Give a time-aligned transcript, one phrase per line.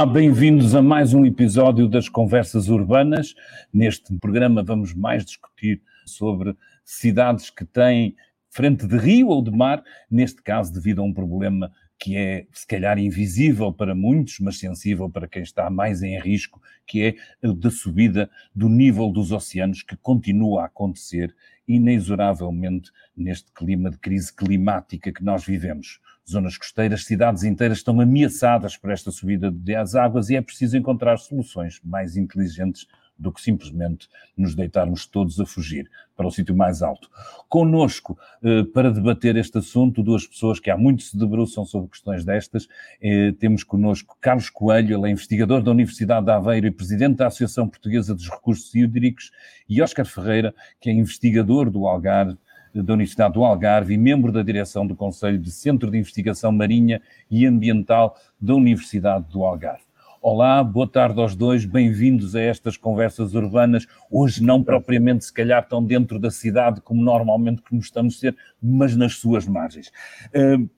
[0.00, 3.34] Olá, bem-vindos a mais um episódio das Conversas Urbanas.
[3.70, 8.16] Neste programa vamos mais discutir sobre cidades que têm
[8.48, 12.66] frente de rio ou de mar, neste caso devido a um problema que é se
[12.66, 17.52] calhar invisível para muitos, mas sensível para quem está mais em risco, que é a
[17.52, 21.36] da subida do nível dos oceanos, que continua a acontecer
[21.68, 26.00] inexoravelmente neste clima de crise climática que nós vivemos.
[26.28, 31.16] Zonas costeiras, cidades inteiras estão ameaçadas por esta subida das águas e é preciso encontrar
[31.18, 32.86] soluções mais inteligentes
[33.20, 37.10] do que simplesmente nos deitarmos todos a fugir para o sítio mais alto.
[37.48, 42.24] Conosco, eh, para debater este assunto, duas pessoas que há muito se debruçam sobre questões
[42.24, 42.66] destas.
[43.00, 47.26] Eh, temos conosco Carlos Coelho, ele é investigador da Universidade de Aveiro e presidente da
[47.26, 49.30] Associação Portuguesa dos Recursos Hídricos,
[49.68, 52.38] e Óscar Ferreira, que é investigador do Algarve,
[52.74, 57.02] da Universidade do Algarve e membro da direção do Conselho de Centro de Investigação Marinha
[57.30, 59.82] e Ambiental da Universidade do Algarve.
[60.22, 63.86] Olá, boa tarde aos dois, bem-vindos a estas conversas urbanas.
[64.10, 68.36] Hoje, não propriamente, se calhar, tão dentro da cidade como normalmente como estamos a ser,
[68.62, 69.90] mas nas suas margens.
[70.28, 70.68] Uh,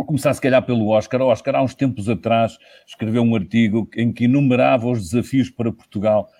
[0.00, 1.20] Vou começar, se calhar, pelo Oscar.
[1.20, 5.70] O Oscar, há uns tempos atrás, escreveu um artigo em que enumerava os desafios para
[5.70, 6.30] Portugal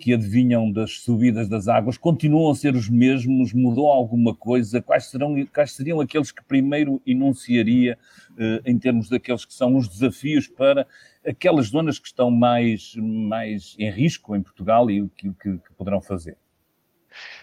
[0.00, 1.98] que adivinham das subidas das águas.
[1.98, 3.52] Continuam a ser os mesmos?
[3.52, 4.80] Mudou alguma coisa?
[4.80, 7.98] Quais, serão, quais seriam aqueles que primeiro enunciaria
[8.32, 10.86] uh, em termos daqueles que são os desafios para
[11.26, 15.74] aquelas zonas que estão mais, mais em risco em Portugal e o que, que, que
[15.76, 16.36] poderão fazer?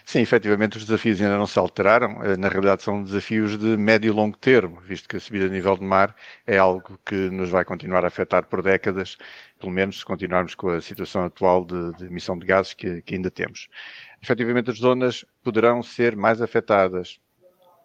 [0.04, 2.22] Sim, efetivamente os desafios ainda não se alteraram.
[2.22, 5.54] Eh, na realidade, são desafios de médio e longo termo, visto que a subida de
[5.54, 6.14] nível de mar
[6.46, 9.16] é algo que nos vai continuar a afetar por décadas,
[9.58, 13.14] pelo menos se continuarmos com a situação atual de, de emissão de gases que, que,
[13.14, 13.68] ainda temos.
[14.22, 17.20] Efetivamente, as zonas poderão ser mais afetadas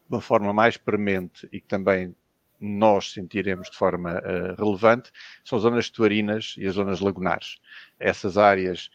[0.09, 2.15] de uma forma mais premente e que também
[2.61, 5.11] nós sentiremos de forma uh, relevante
[5.43, 7.59] são as zonas estuarinas e as zonas lagunares.
[7.99, 8.91] Essas áreas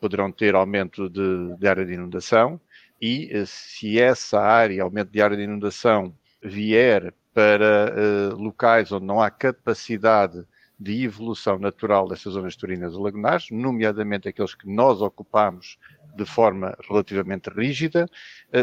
[0.00, 2.60] poderão ter aumento de, de, área de inundação
[3.00, 7.92] e uh, se essa área, aumento de área de inundação, vier para
[8.34, 10.42] locais onde não há capacidade
[10.78, 15.78] de evolução natural dessas zonas estuarinas e lagunares, nomeadamente aqueles que nós ocupamos
[16.16, 18.08] de forma relativamente rígida,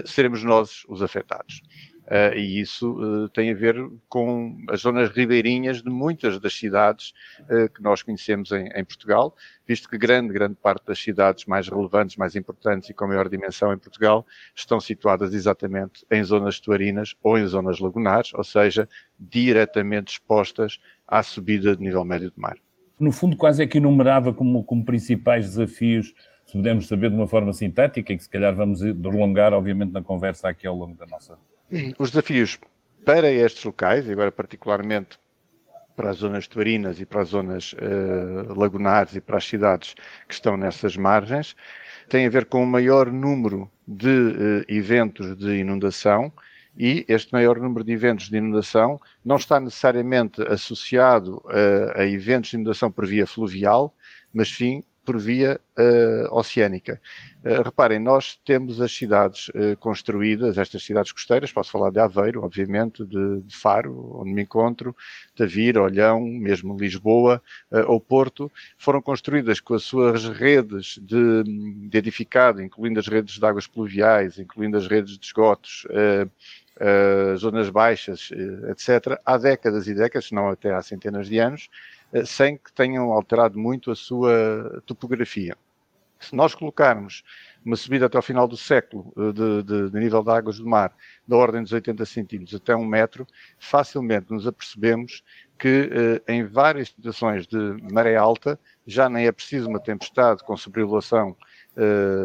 [0.06, 1.62] seremos nós os afetados.
[2.06, 3.76] Uh, e isso uh, tem a ver
[4.10, 9.34] com as zonas ribeirinhas de muitas das cidades uh, que nós conhecemos em, em, Portugal,
[9.66, 13.72] visto que grande, grande parte das cidades mais relevantes, mais importantes e com maior dimensão
[13.72, 18.88] em Portugal estão situadas exatamente em zonas estuarinas ou em zonas lagunares, ou seja,
[19.18, 22.58] diretamente expostas à subida de nível médio do mar.
[23.00, 26.14] No fundo, quase é que enumerava como, como principais desafios
[26.46, 30.50] se pudermos saber de uma forma sintética que se calhar vamos prolongar, obviamente, na conversa
[30.50, 31.38] aqui ao longo da nossa
[31.98, 32.60] os desafios
[33.06, 35.18] para estes locais, e agora particularmente
[35.96, 39.94] para as zonas tuarinas e para as zonas uh, lagunares e para as cidades
[40.28, 41.56] que estão nessas margens,
[42.10, 46.32] têm a ver com o maior número de uh, eventos de inundação
[46.78, 52.50] e este maior número de eventos de inundação não está necessariamente associado uh, a eventos
[52.50, 53.94] de inundação por via fluvial,
[54.34, 57.00] mas sim por via uh, oceânica.
[57.44, 62.44] Uh, reparem, nós temos as cidades uh, construídas, estas cidades costeiras, posso falar de Aveiro,
[62.44, 64.96] obviamente, de, de Faro, onde me encontro,
[65.36, 67.42] Tavira, Olhão, mesmo Lisboa
[67.88, 71.44] ou Porto, foram construídas com as suas redes de,
[71.90, 75.86] de edificado, incluindo as redes de águas pluviais, incluindo as redes de esgotos,
[77.38, 78.30] zonas baixas,
[78.70, 81.70] etc., há décadas e décadas, se não até há centenas de anos,
[82.26, 85.58] sem que tenham alterado muito a sua topografia.
[86.24, 87.24] Se nós colocarmos
[87.66, 90.66] uma subida até ao final do século eh, de, de, de nível de águas do
[90.66, 90.96] mar
[91.28, 93.28] da ordem dos 80 centímetros até um metro,
[93.60, 95.24] facilmente nos apercebemos
[95.60, 97.58] que eh, em várias situações de
[97.92, 98.58] maré alta
[98.88, 101.36] já nem é preciso uma tempestade com sobrevolação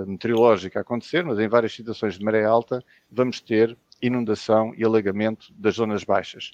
[0.07, 5.77] meteorológica acontecer, mas em várias situações de maré alta vamos ter inundação e alagamento das
[5.77, 6.53] zonas baixas.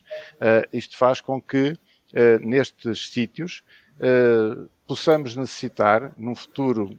[0.73, 1.79] isto faz com que uh,
[2.41, 3.63] nestes sítios,
[3.99, 6.99] uh, possamos necessitar, num futuro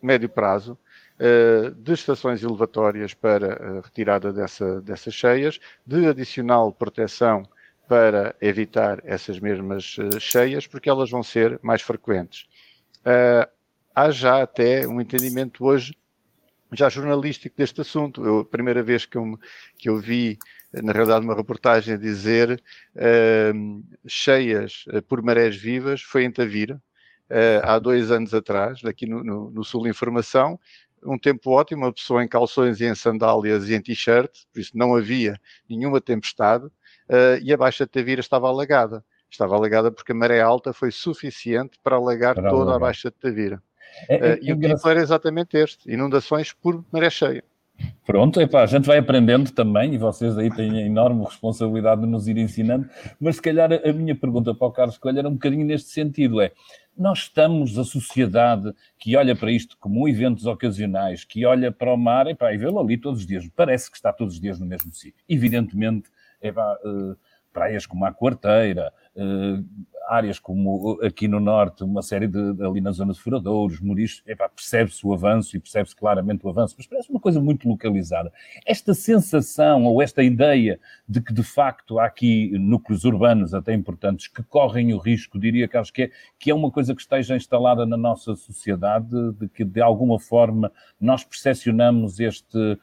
[0.00, 0.78] médio prazo,
[1.18, 7.48] uh, de estações elevatórias para a retirada dessa, dessas cheias, de adicional proteção
[7.88, 12.46] para evitar essas mesmas cheias, porque elas vão ser mais frequentes.
[13.94, 15.96] há já até um entendimento hoje
[16.72, 18.24] já jornalístico deste assunto.
[18.24, 19.38] Eu, a primeira vez que eu,
[19.78, 20.38] que eu vi
[20.72, 22.62] na realidade, uma reportagem a dizer
[22.94, 26.80] uh, cheias uh, por marés vivas foi em Tavira,
[27.30, 30.60] uh, há dois anos atrás, aqui no, no, no, Sul Informação,
[31.04, 34.76] um tempo ótimo, uma pessoa em calções e em sandálias e em t-shirt, por isso
[34.76, 39.04] não havia nenhuma tempestade, uh, e a Baixa de Tavira estava alagada.
[39.30, 42.76] Estava alagada porque a maré alta foi suficiente para alagar para toda alagar.
[42.76, 43.62] a Baixa de Tavira.
[44.08, 47.42] É, é, uh, e o título era exatamente este: Inundações por maré cheia.
[48.04, 52.06] Pronto, epá, a gente vai aprendendo também e vocês aí têm a enorme responsabilidade de
[52.08, 52.88] nos ir ensinando,
[53.20, 56.40] mas se calhar a minha pergunta para o Carlos Coelho era um bocadinho neste sentido,
[56.40, 56.50] é
[56.96, 61.96] nós estamos, a sociedade que olha para isto como eventos ocasionais, que olha para o
[61.96, 64.66] mar epá, e vê-lo ali todos os dias, parece que está todos os dias no
[64.66, 65.22] mesmo sítio.
[65.28, 66.10] Evidentemente,
[66.42, 67.16] epá, uh,
[67.52, 69.64] praias como a Quarteira, uh,
[70.08, 74.22] áreas como aqui no Norte, uma série de, ali na zona de Furadouros, Muriz,
[74.56, 78.32] percebe-se o avanço e percebe-se claramente o avanço, mas parece uma coisa muito localizada.
[78.66, 84.28] Esta sensação ou esta ideia de que de facto há aqui núcleos urbanos até importantes
[84.28, 87.84] que correm o risco, diria Carlos, que é, que é uma coisa que esteja instalada
[87.84, 92.78] na nossa sociedade, de que de alguma forma nós percepcionamos este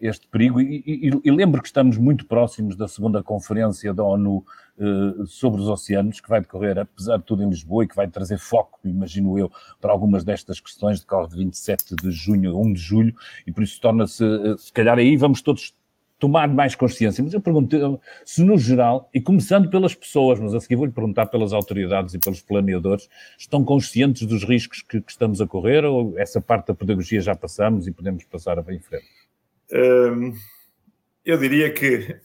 [0.00, 0.60] este perigo.
[0.60, 4.44] E, e, e, lembro que estamos muito próximos da segunda conferência da ONU
[4.78, 8.08] uh, sobre os oceanos, que vai decorrer, apesar de tudo, em Lisboa e que vai
[8.08, 9.50] trazer foco, imagino eu,
[9.80, 11.00] para algumas destas questões.
[11.00, 13.14] Decorre de 27 de junho a 1 de julho,
[13.46, 15.74] e por isso torna-se, uh, se calhar aí vamos todos
[16.18, 17.22] tomar mais consciência.
[17.22, 21.26] Mas eu pergunto se, no geral, e começando pelas pessoas, mas a seguir vou-lhe perguntar
[21.26, 23.08] pelas autoridades e pelos planeadores,
[23.38, 27.34] estão conscientes dos riscos que, que estamos a correr ou essa parte da pedagogia já
[27.34, 29.25] passamos e podemos passar em frente?
[29.70, 32.20] Eu diria que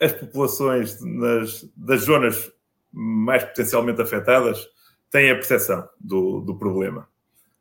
[0.00, 2.52] as populações nas, das zonas
[2.92, 4.66] mais potencialmente afetadas
[5.10, 7.08] têm a percepção do, do problema.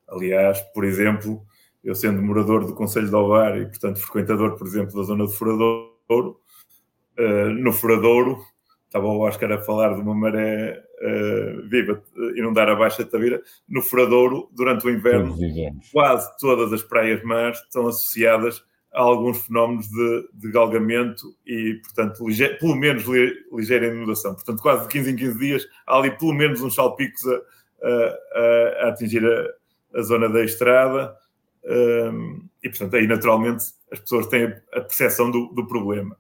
[0.07, 1.43] Aliás, por exemplo,
[1.83, 5.33] eu sendo morador do Conselho de Alvar e, portanto, frequentador, por exemplo, da zona de
[5.35, 6.39] Furadouro,
[7.19, 8.39] uh, no Furadouro,
[8.85, 12.03] estava o Oscar a falar de uma maré uh, viva,
[12.35, 15.35] inundar a Baixa de Tavira, no Furadouro, durante o inverno,
[15.91, 18.63] quase todas as praias-mar estão associadas
[18.94, 22.24] alguns fenómenos de, de galgamento e, portanto,
[22.60, 23.04] pelo menos
[23.51, 24.36] ligeira inundação.
[24.36, 27.42] Portanto, quase de 15 em 15 dias há ali pelo menos uns salpicos a,
[27.88, 31.16] a, a atingir a, a, zona da estrada
[31.66, 36.16] um, e, portanto, aí naturalmente as pessoas têm a percepção do, do problema.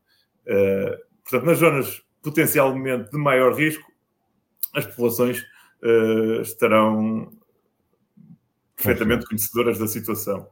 [0.47, 3.91] Uh, portanto, nas zonas potencialmente de maior risco,
[4.73, 5.41] as populações
[5.83, 7.31] uh, estarão
[8.75, 10.47] perfeitamente conhecedoras da situação.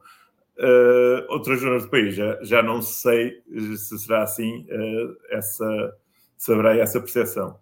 [0.62, 3.42] Uh, outras zonas do país já, já não sei
[3.76, 5.96] se será assim, uh, essa,
[6.36, 7.58] se haverá essa percepção.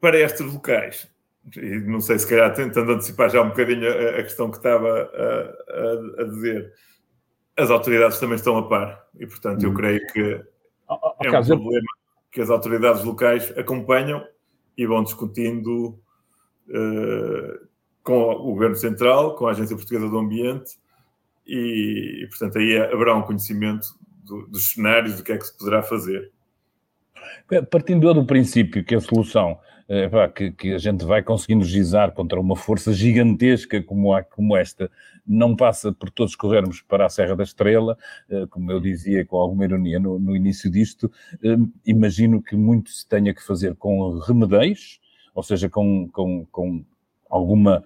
[0.00, 1.10] Para estes locais,
[1.56, 4.88] e não sei se calhar tentando antecipar já um bocadinho a, a questão que estava
[4.88, 6.72] a, a, a, dizer,
[7.56, 9.74] as autoridades também estão a par e, portanto, eu hum.
[9.74, 10.40] creio que
[10.88, 11.88] oh, oh, é um problema
[12.30, 14.24] que as autoridades locais acompanham
[14.76, 15.98] e vão discutindo
[16.68, 17.66] uh,
[18.04, 20.78] com o Governo Central, com a Agência Portuguesa do Ambiente
[21.48, 23.86] e, e portanto, aí haverá um conhecimento
[24.24, 26.30] do, dos cenários, do que é que se poderá fazer.
[27.70, 29.58] Partindo do princípio que a solução
[29.88, 34.54] é, que, que, a gente vai conseguindo gizar contra uma força gigantesca como, a, como
[34.54, 34.90] esta,
[35.26, 37.96] não passa por todos corrermos para a Serra da Estrela,
[38.28, 41.10] eh, como eu dizia com alguma ironia no, no início disto,
[41.42, 41.56] eh,
[41.86, 45.00] imagino que muito se tenha que fazer com remedeios,
[45.34, 46.84] ou seja, com, com, com
[47.30, 47.82] alguma,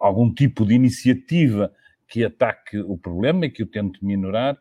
[0.00, 1.70] algum tipo de iniciativa
[2.08, 4.58] que ataque o problema e que o tente minorar,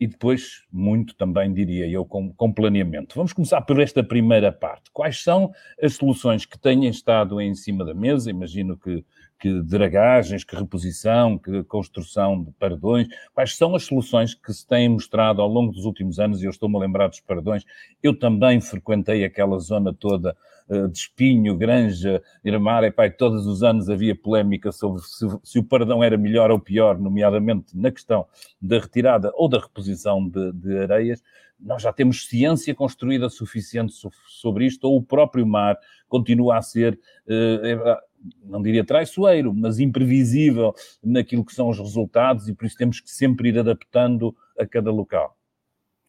[0.00, 3.16] e depois, muito também, diria eu, com, com, planeamento.
[3.16, 4.90] Vamos começar por esta primeira parte.
[4.92, 5.50] Quais são
[5.82, 8.30] as soluções que têm estado em cima da mesa?
[8.30, 9.04] Imagino que,
[9.38, 13.06] que dragagens, que reposição, que construção de paredões.
[13.32, 16.42] Quais são as soluções que se têm mostrado ao longo dos últimos anos?
[16.42, 17.64] E eu estou-me a lembrar dos paredões.
[18.02, 20.36] Eu também frequentei aquela zona toda
[20.68, 25.58] eh, de Espinho, Granja, Irmar, e pai, todos os anos havia polémica sobre se, se,
[25.58, 28.26] o perdão era melhor ou pior, nomeadamente na questão
[28.60, 31.22] da retirada ou da reposição de, de areias.
[31.58, 33.94] Nós já temos ciência construída suficiente
[34.26, 35.76] sobre isto, ou o próprio mar
[36.06, 37.98] continua a ser, eh,
[38.44, 43.10] não diria traiçoeiro, mas imprevisível naquilo que são os resultados e por isso temos que
[43.10, 45.36] sempre ir adaptando a cada local.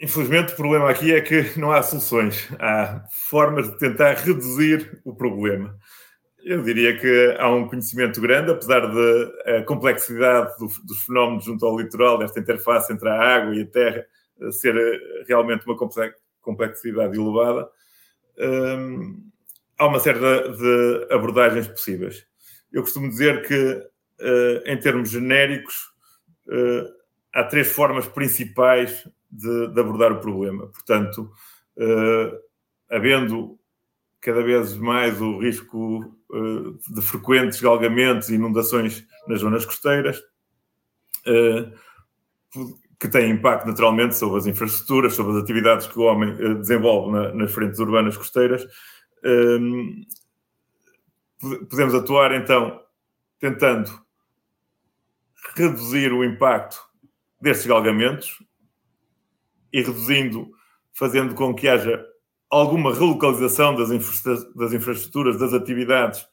[0.01, 2.47] Infelizmente, o problema aqui é que não há soluções.
[2.57, 5.77] Há formas de tentar reduzir o problema.
[6.41, 11.77] Eu diria que há um conhecimento grande, apesar da complexidade do, dos fenómenos junto ao
[11.77, 14.05] litoral, desta interface entre a água e a terra
[14.41, 15.75] eh, ser eh, realmente uma
[16.41, 17.69] complexidade elevada.
[18.37, 19.29] Hum,
[19.79, 22.25] há uma série de, abordagens possíveis.
[22.71, 25.75] Eu costumo dizer que, uh, em termos genéricos,
[26.47, 26.85] uh,
[27.33, 30.67] há três formas principais de, de abordar o problema.
[30.67, 31.31] Portanto,
[31.77, 32.37] uh,
[32.91, 33.57] havendo
[34.19, 36.13] cada vez mais o risco
[36.89, 40.21] de frequentes galgamentos e inundações nas zonas costeiras,
[42.99, 47.33] que têm impacto naturalmente sobre as infraestruturas, sobre as atividades que o homem desenvolve na,
[47.33, 48.67] nas frentes urbanas costeiras,
[51.69, 52.81] podemos atuar então
[53.39, 53.91] tentando
[55.55, 56.79] reduzir o impacto
[57.41, 58.43] destes galgamentos
[59.71, 60.51] e reduzindo,
[60.93, 62.05] fazendo com que haja
[62.49, 66.25] alguma relocalização das, infra das infraestruturas, das atividades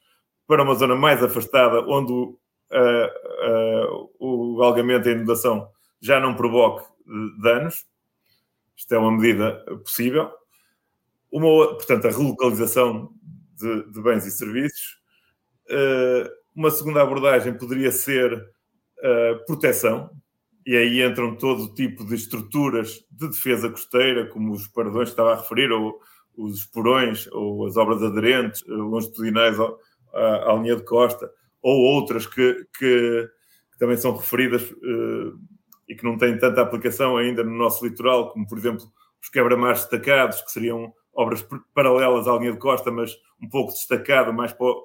[0.47, 2.39] para uma zona mais afastada, onde o,
[2.71, 5.69] uh, uh, o algamento e a inundação
[6.01, 7.85] já não provoque eh, danos.
[8.77, 10.31] Isto é uma medida possível.
[11.37, 13.13] Uma, portanto, a relocalização
[13.59, 14.97] de, de bens e serviços.
[15.69, 20.11] Uh, uma segunda abordagem poderia ser uh, proteção,
[20.65, 25.35] e aí entram todo tipo de estruturas de defesa costeira, como os pardões que estava
[25.35, 26.01] a referir, ou
[26.39, 32.67] os esporões, ou as obras aderentes, longitudinais à, à linha de costa, ou outras que,
[32.79, 33.29] que,
[33.73, 35.39] que também são referidas uh,
[35.87, 38.91] e que não têm tanta aplicação ainda no nosso litoral, como por exemplo
[39.23, 41.45] os quebra-mares destacados, que seriam obras
[41.75, 44.83] paralelas à linha de costa, mas um pouco destacado mais para o,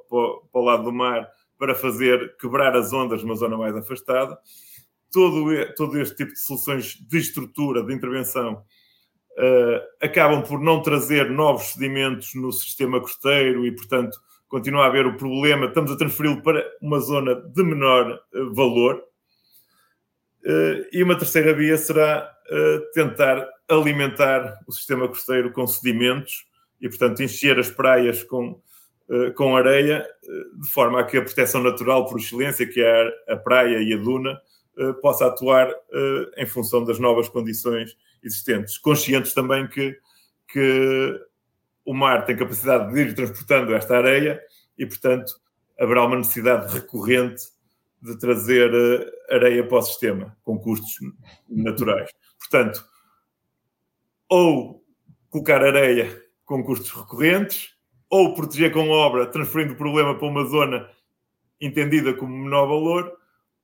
[0.51, 4.37] para o lado do mar, para fazer quebrar as ondas numa zona mais afastada.
[5.11, 5.45] Todo,
[5.75, 11.73] todo este tipo de soluções de estrutura, de intervenção, uh, acabam por não trazer novos
[11.73, 15.65] sedimentos no sistema costeiro e, portanto, continua a haver o problema.
[15.65, 19.03] Estamos a transferi-lo para uma zona de menor uh, valor.
[20.43, 22.29] Uh, e uma terceira via será
[22.93, 26.45] tentar alimentar o sistema costeiro com sedimentos
[26.81, 28.61] e, portanto, encher as praias com,
[29.07, 33.13] uh, com areia, uh, de forma a que a proteção natural por excelência, que é
[33.29, 34.39] a, praia e a duna,
[34.77, 35.71] uh, possa atuar
[36.37, 38.77] em função das novas condições existentes.
[38.77, 39.97] Conscientes também que,
[40.47, 41.19] que
[41.85, 44.41] o mar tem capacidade de ir transportando esta areia
[44.77, 45.33] e, portanto,
[45.79, 47.43] haverá uma necessidade recorrente
[48.01, 48.71] de trazer
[49.29, 50.95] areia para o sistema, com custos
[51.47, 52.09] naturais.
[52.39, 52.83] Portanto,
[54.31, 54.81] ou
[55.29, 57.71] colocar areia com custos recorrentes,
[58.09, 60.89] ou proteger com obra, transferindo o problema para uma zona
[61.59, 63.11] entendida como menor valor,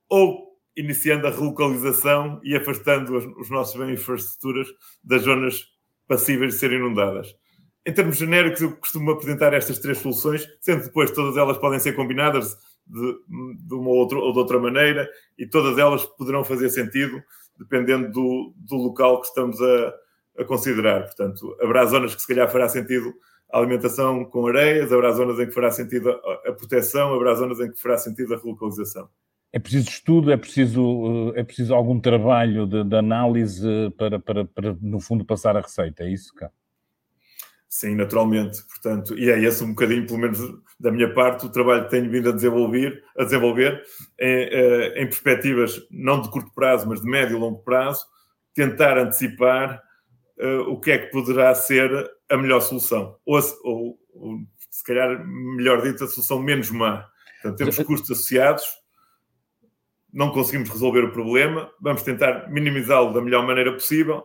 [0.09, 4.67] ou iniciando a relocalização e afastando os, os nossos bens infraestruturas
[5.01, 5.65] das zonas
[6.05, 7.33] passíveis de serem inundadas.
[7.85, 11.95] Em termos genéricos, eu costumo apresentar estas três soluções, sendo depois todas elas podem ser
[11.95, 13.17] combinadas de,
[13.65, 17.23] de uma outra, ou de outra maneira, e todas elas poderão fazer sentido
[17.57, 19.93] dependendo do, do local que estamos a,
[20.37, 21.03] a considerar.
[21.03, 23.13] Portanto, haverá zonas que se calhar fará sentido
[23.51, 27.71] a alimentação com areias, haverá zonas em que fará sentido a, proteção, haverá zonas em
[27.71, 29.09] que fará sentido a relocalização.
[29.53, 33.65] É preciso estudo, é preciso, é preciso algum trabalho de, de análise
[33.97, 36.51] para, para, para, no fundo, passar a receita, é isso, cá?
[37.69, 38.63] Sim, naturalmente.
[38.63, 40.39] Portanto, e é esse um bocadinho, pelo menos
[40.79, 43.83] da minha parte, o trabalho que tenho vindo a desenvolver, a desenvolver
[44.19, 48.05] em, eh, em perspectivas não de curto prazo, mas de médio e longo prazo,
[48.53, 49.81] tentar antecipar
[50.39, 51.89] uh, o que é que poderá ser
[52.29, 53.17] a melhor solução.
[53.25, 54.37] Ou, ou, ou,
[54.69, 57.07] se calhar, melhor dito, a solução menos má.
[57.41, 58.63] Portanto, temos custos associados,
[60.11, 64.23] não conseguimos resolver o problema, vamos tentar minimizá-lo da melhor maneira possível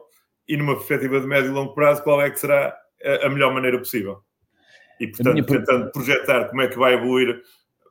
[0.48, 3.52] e, numa perspectiva de médio e longo prazo, qual é que será a, a melhor
[3.52, 4.20] maneira possível.
[4.98, 7.40] E, portanto, tentando projetar como é que vai evoluir,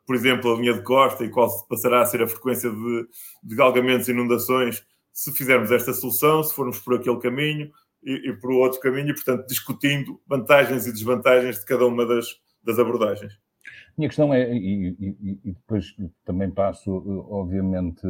[0.06, 3.08] por exemplo, a linha de costa e qual passará a ser a frequência de,
[3.44, 7.70] de galgamentos e inundações se fizermos esta solução, se formos por aquele caminho,
[8.04, 12.28] e, e por outro caminho, e portanto discutindo vantagens e desvantagens de cada uma das,
[12.64, 13.34] das abordagens.
[13.98, 16.92] Minha questão é, e, e, e depois também passo,
[17.30, 18.02] obviamente,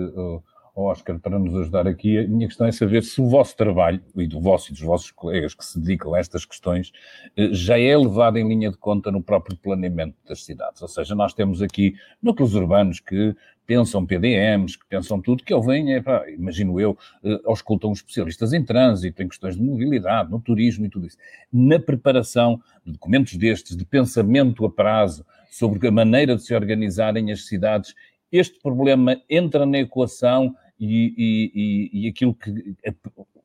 [0.76, 2.18] ao Oscar para nos ajudar aqui.
[2.18, 5.12] A minha questão é saber se o vosso trabalho, e do vosso e dos vossos
[5.12, 6.92] colegas que se dedicam a estas questões,
[7.36, 10.82] eh, já é levado em linha de conta no próprio planeamento das cidades.
[10.82, 13.36] Ou seja, nós temos aqui núcleos urbanos que
[13.72, 18.52] pensam PDMs, que pensam tudo, que ele vem, é, pá, imagino eu, eh, auscultam especialistas
[18.52, 21.16] em trânsito, em questões de mobilidade, no turismo e tudo isso.
[21.54, 27.32] Na preparação de documentos destes, de pensamento a prazo, sobre a maneira de se organizarem
[27.32, 27.96] as cidades,
[28.30, 32.76] este problema entra na equação e, e, e, aquilo que,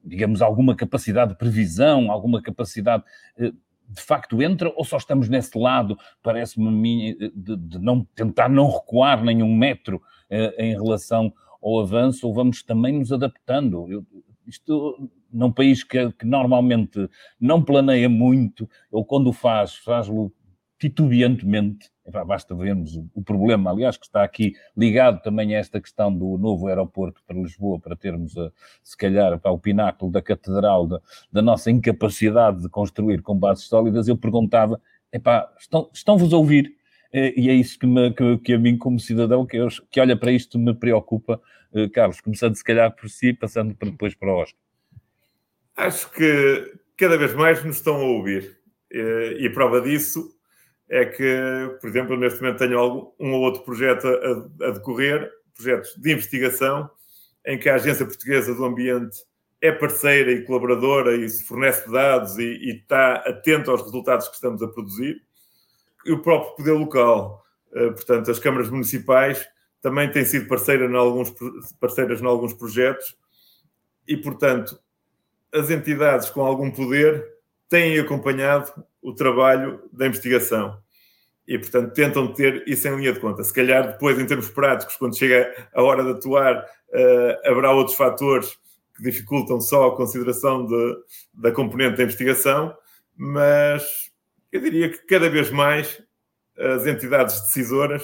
[0.05, 3.05] digamos, alguma capacidade de previsão, alguma capacidade
[3.39, 3.53] eh,
[3.89, 8.05] de facto entra ou só estamos nesse lado, parece-me a mim, eh, de, de, não
[8.15, 13.91] tentar não recuar nenhum metro eh, em relação ao avanço, ou vamos também nos adaptando.
[13.91, 14.07] Eu,
[14.47, 17.09] isto, num país que, que, normalmente
[17.41, 20.33] não planeia muito, ou quando faz, faz-lo
[20.79, 21.91] titubeantemente,
[22.27, 26.37] basta vermos o, o, problema, aliás, que está aqui ligado também a esta questão do
[26.39, 28.53] novo aeroporto para Lisboa, para termos, a,
[28.83, 31.01] se calhar, para o pináculo da catedral da,
[31.33, 34.81] da, nossa incapacidade de construir com bases sólidas, eu perguntava,
[35.11, 36.77] epá, estão, estão-vos a ouvir?
[37.13, 40.17] E é isso que, me, que, que, a mim, como cidadão, que, eu, que olha
[40.17, 41.41] para isto, me preocupa,
[41.75, 44.61] eh, Carlos, começando se calhar por si, passando depois para o Oscar.
[45.77, 48.59] Acho que cada vez mais nos estão a ouvir.
[48.93, 50.37] Eh, e a prova disso
[50.89, 55.95] é que, por exemplo, neste momento tenho um ou outro projeto a, a decorrer, projetos
[55.97, 56.91] de investigação,
[57.47, 59.17] em que a Agência Portuguesa do Ambiente
[59.61, 64.63] é parceira e colaboradora e fornece dados e, e, está atento aos resultados que estamos
[64.63, 65.23] a produzir.
[66.07, 67.45] E o próprio poder local,
[67.75, 69.47] eh, portanto, as câmaras municipais
[69.83, 71.35] também têm sido parceira em alguns,
[71.79, 73.17] parceiras em alguns projetos
[74.07, 74.79] e, portanto,
[75.53, 77.27] as entidades com algum poder
[77.69, 78.73] têm acompanhado
[79.03, 80.81] o trabalho da investigação
[81.47, 83.45] e, portanto, tentam ter isso em linha de conta.
[83.45, 87.97] Se calhar, depois, em termos práticos, quando chega a hora de atuar, uh, haverá outros
[87.97, 88.59] fatores
[88.97, 90.97] que dificultam só a consideração de,
[91.35, 92.77] da componente da investigação,
[93.17, 94.11] mas
[94.57, 96.03] eu diria que cada vez mais
[96.59, 98.03] as entidades decisoras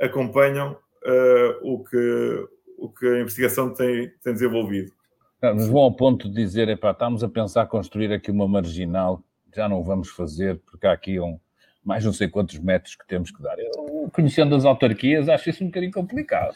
[0.00, 4.92] acompanham uh, o, que, o que a investigação tem, tem desenvolvido.
[5.40, 9.22] Mas vão ao ponto de dizer, epá, estamos a pensar construir aqui uma marginal,
[9.54, 11.38] já não vamos fazer, porque há aqui um,
[11.84, 13.56] mais não sei quantos metros que temos que dar.
[13.58, 16.54] Eu, conhecendo as autarquias, acho isso um bocadinho complicado.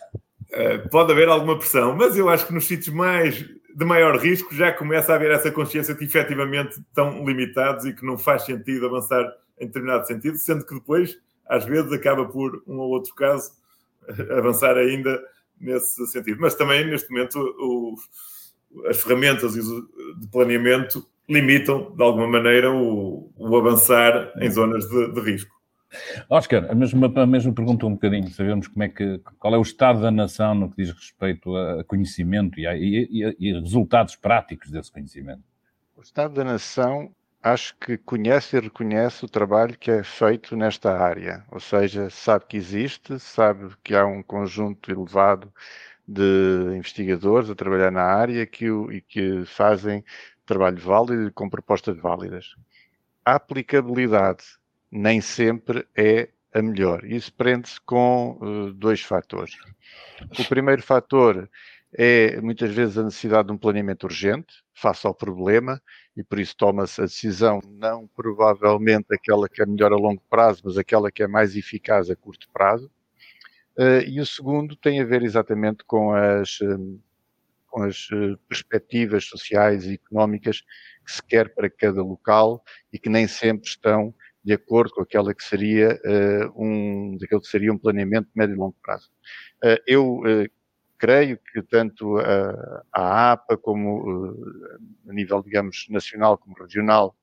[0.50, 3.44] Uh, pode haver alguma pressão, mas eu acho que nos sítios mais
[3.78, 8.04] de maior risco já começa a haver essa consciência que efetivamente estão limitados e que
[8.04, 11.16] não faz sentido avançar em determinado sentido, sendo que depois,
[11.46, 13.52] às vezes, acaba por um ou outro caso
[14.36, 15.22] avançar ainda
[15.60, 16.40] nesse sentido.
[16.40, 23.56] Mas também, neste momento, os, as ferramentas de planeamento limitam, de alguma maneira, o, o
[23.56, 25.56] avançar em zonas de, de risco.
[26.28, 29.62] Oscar, a mesma, a mesma pergunta um bocadinho, sabemos como é que, qual é o
[29.62, 34.70] estado da nação no que diz respeito a conhecimento e, a, e, e resultados práticos
[34.70, 35.42] desse conhecimento.
[35.96, 37.10] O estado da nação
[37.42, 42.44] acho que conhece e reconhece o trabalho que é feito nesta área, ou seja, sabe
[42.46, 45.52] que existe, sabe que há um conjunto elevado
[46.06, 50.04] de investigadores a trabalhar na área que o, e que fazem
[50.44, 52.56] trabalho válido com propostas válidas.
[53.24, 54.57] A aplicabilidade
[54.90, 57.04] nem sempre é a melhor.
[57.04, 59.54] Isso prende-se com uh, dois fatores.
[60.38, 61.48] O primeiro fator
[61.92, 65.80] é muitas vezes a necessidade de um planeamento urgente, face ao problema,
[66.16, 70.62] e por isso toma-se a decisão, não provavelmente aquela que é melhor a longo prazo,
[70.64, 72.90] mas aquela que é mais eficaz a curto prazo.
[73.76, 76.98] Uh, e o segundo tem a ver exatamente com as, um,
[77.68, 78.08] com as
[78.48, 80.62] perspectivas sociais e económicas
[81.04, 84.12] que se quer para cada local e que nem sempre estão
[84.44, 88.54] de acordo com aquela que seria uh, um, daquele que seria um planeamento de médio
[88.54, 89.10] e longo prazo.
[89.62, 90.50] Uh, eu uh,
[90.96, 94.34] creio que tanto a, a APA como
[95.08, 97.14] a nível, digamos, nacional como regional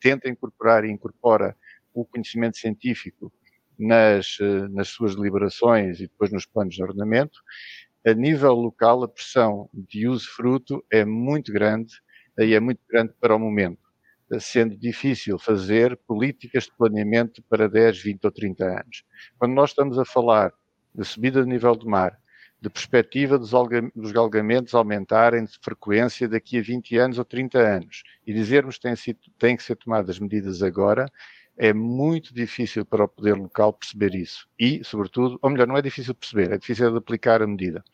[0.00, 1.54] tenta incorporar e incorpora
[1.92, 3.30] o conhecimento científico
[3.78, 4.38] nas,
[4.70, 7.38] nas suas deliberações e depois nos planos de ordenamento.
[8.06, 12.00] A nível local, a pressão de uso fruto é muito grande
[12.38, 13.85] e é muito grande para o momento
[14.38, 19.04] sendo difícil fazer políticas de planeamento para 10, 20 ou 30 anos.
[19.38, 20.52] Quando nós estamos a falar
[20.94, 22.18] de subida de nível do mar,
[22.60, 28.32] de perspectiva dos galgamentos aumentarem de frequência daqui a 20 anos ou 30 anos, e
[28.32, 31.10] dizermos que têm, sido, têm que ser tomadas medidas agora,
[31.58, 34.48] é muito difícil para o poder local perceber isso.
[34.58, 37.84] E, sobretudo, ou melhor, não é difícil perceber, é difícil de aplicar a medida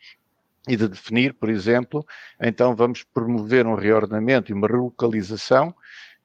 [0.68, 2.06] e de definir, por exemplo,
[2.40, 5.74] então vamos promover um reordenamento e uma relocalização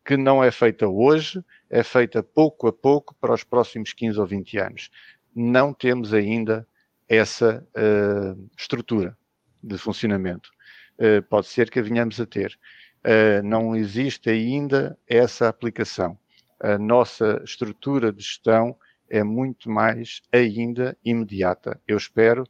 [0.08, 4.26] que não é feita hoje, é feita pouco a pouco para os próximos 15 ou
[4.26, 4.90] 20 anos.
[5.36, 6.66] Não temos ainda
[7.10, 9.18] essa uh, estrutura
[9.62, 10.50] de funcionamento.
[10.98, 12.58] Uh, pode ser que a venhamos a ter.
[13.04, 16.18] Uh, não existe ainda essa aplicação.
[16.58, 18.78] A nossa estrutura de gestão
[19.10, 21.82] é muito mais ainda imediata.
[21.86, 22.46] Eu espero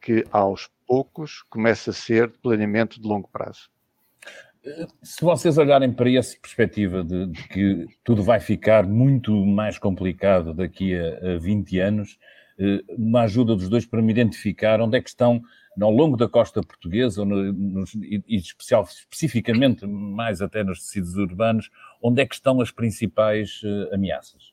[0.00, 3.70] que aos poucos comece a ser de planeamento de longo prazo
[5.02, 10.54] se vocês olharem para essa perspectiva de, de, que tudo vai ficar muito mais complicado
[10.54, 12.18] daqui a, a 20 anos,
[12.58, 15.42] eh, uma ajuda dos dois para me identificar onde é que estão
[15.80, 21.16] ao longo da costa portuguesa, no, nos, e, e especial, especificamente mais até nos tecidos
[21.16, 21.70] urbanos,
[22.00, 24.52] onde é que estão as principais uh, ameaças?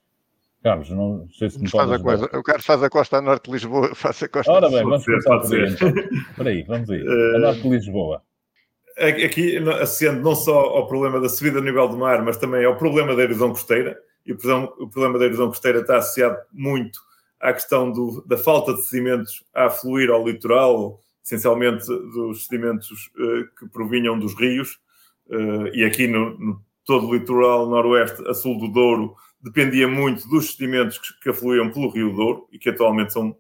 [0.64, 2.26] Carlos, não sei se me faz a coisa.
[2.26, 5.40] O Carlos faz a costa norte de Lisboa, faz a costa Ora bem, vamos começar
[5.40, 5.72] por aí.
[5.72, 5.90] Então.
[6.30, 7.02] Espera aí, vamos aí.
[7.02, 8.24] A eh, norte de Lisboa
[9.00, 12.78] aqui associando não só ao problema da subida do nível do mar, mas também ao
[12.78, 14.38] problema da erosão costeira, e o
[14.90, 17.00] problema da erosão costeira está associado muito
[17.40, 23.48] à questão do, da falta de sedimentos a fluir ao litoral, essencialmente dos sedimentos uh,
[23.58, 24.80] que provinham dos rios,
[25.28, 30.28] uh, e aqui no, no, todo o litoral noroeste a sul do Douro dependia muito
[30.28, 33.36] dos sedimentos que, que afluíam pelo rio Douro, e que atualmente são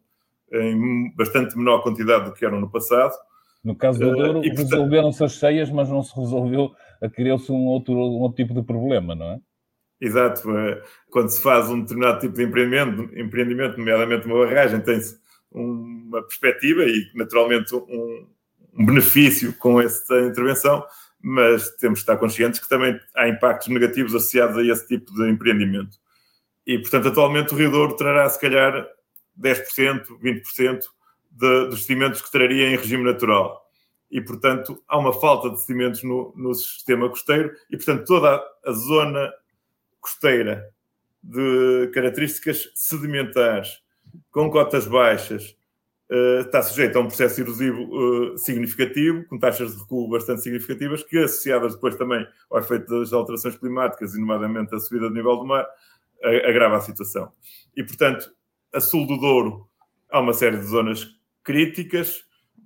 [0.51, 3.13] em bastante menor quantidade do que eram no passado.
[3.63, 6.71] No caso do Douro, uh, resolveram-se as cheias, mas não se resolveu,
[7.13, 9.39] criou-se um outro, um outro tipo de problema, não é?
[10.01, 10.49] Exato.
[10.57, 15.19] É, quando se faz um determinado tipo de empreendimento, empreendimento nomeadamente uma barragem, tem-se
[15.51, 18.27] uma perspectiva e, naturalmente, um,
[18.77, 20.85] um benefício com essa intervenção,
[21.21, 25.29] mas temos que estar conscientes que também há impactos negativos associados a esse tipo de
[25.29, 25.97] empreendimento.
[26.65, 28.87] E, portanto, atualmente o Rio Douro trará, se calhar,
[29.37, 30.83] 10%, 20%
[31.39, 33.65] de, dos sedimentos que traria em regime natural.
[34.11, 38.71] E, portanto, há uma falta de sedimentos no, no sistema costeiro e, portanto, toda a
[38.71, 39.31] zona
[40.01, 40.69] costeira
[41.23, 43.81] de características sedimentares,
[44.31, 45.55] com cotas baixas,
[46.09, 51.03] uh, está sujeita a um processo erosivo uh, significativo, com taxas de recuo bastante significativas,
[51.03, 55.37] que associadas depois também ao efeito das alterações climáticas, e nomeadamente a subida do nível
[55.37, 55.65] do mar,
[56.45, 57.31] agrava a situação.
[57.77, 58.29] E, portanto,
[58.73, 59.69] a sul do Douro
[60.09, 62.23] há uma série de zonas críticas,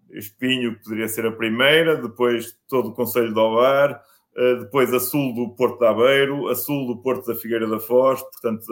[0.10, 4.02] Espinho poderia ser a primeira, depois todo o Conselho de Ovar,
[4.36, 7.80] eh, depois a sul do Porto de Aveiro, a sul do Porto da Figueira da
[7.80, 8.66] Foz, portanto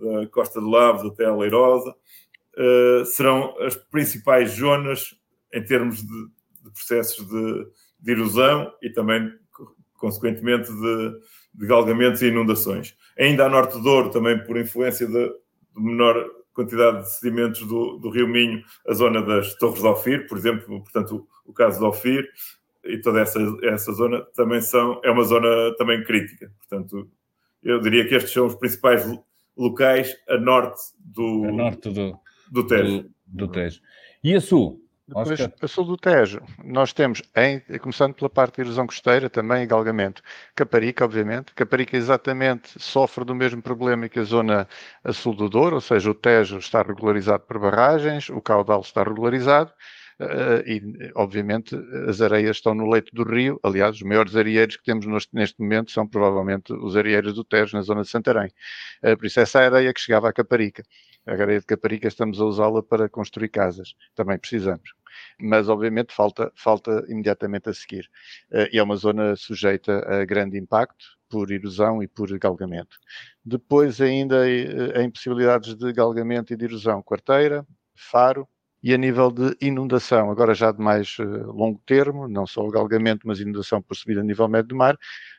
[0.00, 5.18] da, Costa de Lavos até a Leirosa, uh, serão as principais zonas
[5.52, 6.28] em termos de,
[6.72, 9.32] processos de, erosão e também,
[9.94, 11.20] consequentemente, de,
[11.54, 12.96] de galgamentos e inundações.
[13.18, 15.32] Ainda a norte do Douro, também por influência de
[15.74, 20.36] menor quantidade de sedimentos do, do, Rio Minho, a zona das Torres de Ofir, por
[20.36, 22.28] exemplo, portanto, o, o caso de Ofir,
[22.84, 26.50] e toda essa, essa zona também são, é uma zona também crítica.
[26.58, 27.08] Portanto,
[27.62, 29.06] eu diria que estes são os principais
[29.56, 32.18] locais a norte do, a norte do,
[32.50, 33.02] do Tejo.
[33.02, 33.80] Do, do Tejo.
[34.24, 34.82] E a sul?
[35.08, 39.66] Depois, a sul do Tejo, nós temos, em, começando pela parte de erosão costeira, também
[39.66, 40.22] galgamento.
[40.54, 41.54] Caparica, obviamente.
[41.54, 44.68] Caparica exatamente sofre do mesmo problema que a zona
[45.02, 49.02] a sul do Douro, ou seja, o Tejo está regularizado por barragens, o caudal está
[49.02, 49.72] regularizado,
[50.66, 51.76] e, obviamente,
[52.08, 53.58] as areias estão no leito do rio.
[53.62, 57.82] Aliás, os maiores areieiros que temos neste momento são provavelmente os areieiros do Tejo, na
[57.82, 58.50] zona de Santarém.
[59.02, 60.82] Uh, por isso, essa areia que chegava à Caparica.
[61.26, 63.94] A areia de Caparica estamos a usá-la para construir casas.
[64.14, 64.92] Também precisamos.
[65.40, 68.08] Mas, obviamente, falta, falta imediatamente a seguir.
[68.50, 72.98] Uh, e é uma zona sujeita a grande impacto por erosão e por galgamento.
[73.44, 78.48] Depois, ainda, em possibilidades de galgamento e de erosão, quarteira, faro,
[78.82, 82.70] e a nível de inundação, agora já de mais uh, longo termo, não só o
[82.70, 84.94] galgamento, mas inundação por subida a nível médio do mar,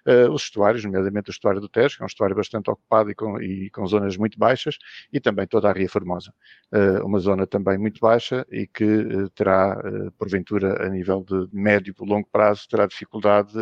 [0.06, 3.15] uh, os estuários, nomeadamente o estuário do Tejo, que é um estuário bastante ocupado e
[3.15, 4.78] com, e com zonas muito baixas,
[5.12, 6.34] e também toda a Ria Formosa,
[6.73, 9.82] uh, uma zona também muito baixa e que terá,
[10.17, 13.54] porventura, a nível de médio e longo prazo, terá dificuldade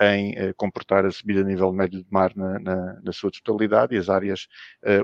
[0.00, 3.98] em comportar a subida a nível médio do mar na, na, na sua totalidade e
[3.98, 4.46] as áreas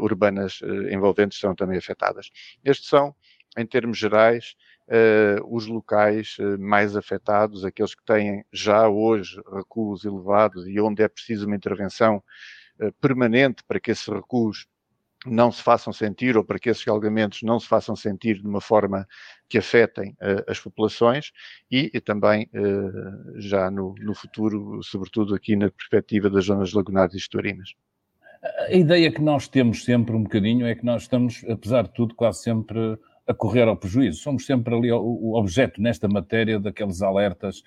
[0.01, 2.31] urbanas envolventes são também afetadas.
[2.65, 3.15] Estes são
[3.57, 4.55] em termos gerais,
[4.89, 11.03] uh, os locais uh, mais afetados, aqueles que têm já hoje recuos elevados e onde
[11.03, 12.23] é preciso uma intervenção
[12.81, 14.67] uh, permanente para que esses recuos
[15.25, 18.61] não se façam sentir ou para que esses galgamentos não se façam sentir de uma
[18.61, 19.09] forma
[19.49, 20.17] que afetem
[20.47, 21.33] as populações
[21.69, 22.49] e, e também
[23.35, 27.75] já no, no, futuro, sobretudo aqui na perspectiva das zonas lagunares e estuarinas.
[28.69, 32.15] A ideia que nós temos sempre um bocadinho é que nós estamos, apesar de tudo,
[32.15, 34.21] quase sempre a correr ao prejuízo.
[34.21, 37.63] Somos sempre ali o objeto nesta matéria daqueles alertas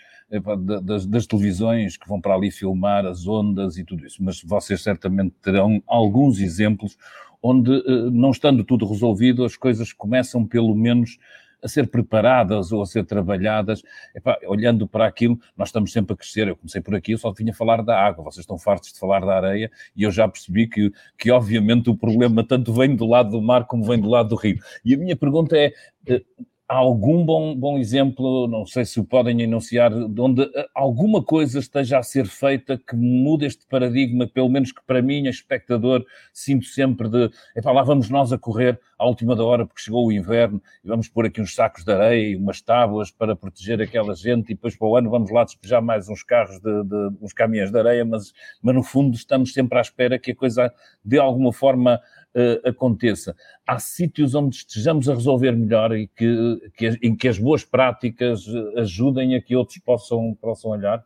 [0.83, 4.23] das, das, televisões que vão para ali filmar as ondas e tudo isso.
[4.23, 6.97] Mas vocês certamente terão alguns exemplos
[7.41, 11.17] onde, eh, não estando tudo resolvido, as coisas começam pelo menos
[11.63, 13.81] a ser preparadas ou a ser trabalhadas.
[14.15, 16.47] Epá, olhando para aquilo, nós estamos sempre a crescer.
[16.47, 19.25] Eu comecei por aqui, eu só vinha falar da água, vocês estão fartos de falar
[19.25, 23.31] da areia e eu já percebi que, que obviamente o problema tanto vem do lado
[23.31, 24.59] do mar como vem do lado do rio.
[24.83, 25.73] E a minha pergunta é
[26.07, 26.21] eh,
[26.69, 31.23] há algum bom, bom exemplo, não sei se o podem enunciar, de onde eh, alguma
[31.23, 36.05] coisa esteja a ser feita que mude este paradigma, pelo menos que para mim, espectador,
[36.31, 40.05] sinto sempre de, epá, lá vamos nós a correr à última da hora porque chegou
[40.05, 43.81] o inverno e vamos pôr aqui uns sacos de areia e umas tábuas para proteger
[43.81, 47.17] aquela gente e depois para o ano vamos lá despejar mais uns carros, de, de
[47.19, 50.71] uns caminhões de areia, mas, mas no fundo estamos sempre à espera que a coisa
[51.03, 51.99] de alguma forma
[52.35, 53.35] uh, aconteça.
[53.65, 58.45] Há sítios onde estejamos a resolver melhor e que, que, em que as boas práticas
[58.47, 61.03] eh, ajudem a que outros possam, possam olhar?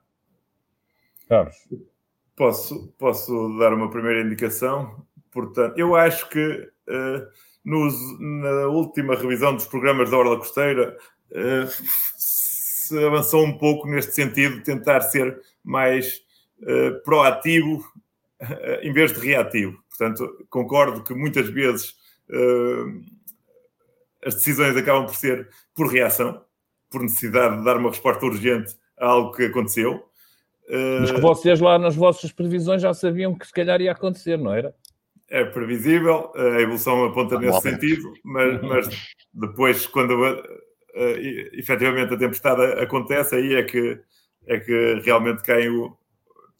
[1.27, 1.55] Carlos.
[2.35, 5.05] Posso, posso dar uma primeira indicação?
[5.31, 7.27] Portanto, eu acho que uh,
[7.63, 10.97] nos, na última revisão dos programas da Orla Costeira
[11.31, 11.83] uh,
[12.17, 16.21] se avançou um pouco neste sentido, de tentar ser mais
[16.61, 17.83] uh, proativo
[18.81, 19.82] em vez de reativo.
[19.97, 21.91] Portanto, concordo que muitas vezes
[22.29, 23.01] uh,
[24.25, 26.43] as decisões acabam por ser por reação,
[26.89, 30.03] por necessidade de dar uma resposta urgente a algo que aconteceu.
[31.01, 34.53] Mas que vocês lá nas vossas previsões já sabiam que se calhar ia acontecer, não
[34.53, 34.73] era?
[35.29, 38.69] É previsível, a evolução aponta nesse sentido, mas, uhum.
[38.69, 38.87] mas
[39.33, 40.43] depois, quando uh,
[41.53, 43.99] efetivamente a tempestade acontece, aí é que,
[44.47, 45.97] é que realmente caem o,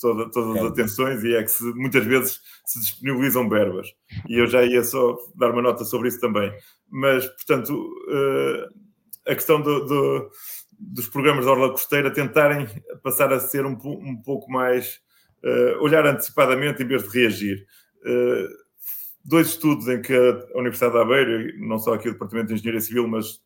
[0.03, 3.87] toda, todas as atenções e é que se, muitas vezes se disponibilizam verbas.
[4.27, 6.53] E eu já ia só dar uma nota sobre isso também.
[6.89, 10.29] Mas, portanto, uh, a questão do, do,
[10.77, 12.67] dos programas da Orla Costeira tentarem
[13.01, 15.01] passar a ser um, um pouco mais.
[15.45, 17.65] Uh, olhar antecipadamente em vez de reagir.
[18.05, 18.47] Uh,
[19.25, 22.79] dois estudos em que a Universidade de Aveiro, não só aqui o Departamento de Engenharia
[22.79, 23.41] Civil, mas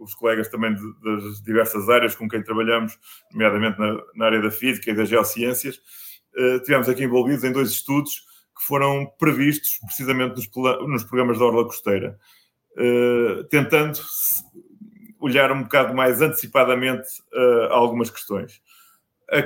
[0.00, 2.98] os colegas também de, das diversas áreas com quem trabalhamos,
[3.32, 5.80] nomeadamente na, na área da física e das geociências,
[6.36, 8.22] uh, tivemos aqui envolvidos em dois estudos
[8.56, 10.48] que foram previstos precisamente nos,
[10.88, 12.18] nos programas da Orla Costeira,
[12.76, 13.98] uh, tentando
[15.20, 18.60] olhar um bocado mais antecipadamente uh, algumas questões.
[19.30, 19.44] A,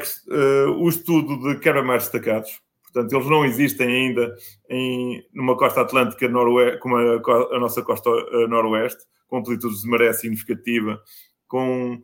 [0.79, 2.61] o estudo de quebra-mares destacados,
[2.93, 4.35] portanto, eles não existem ainda
[4.69, 8.11] em, numa costa atlântica noroeste, como a, a nossa costa
[8.49, 11.03] noroeste, com amplitude de maré significativa,
[11.49, 12.03] com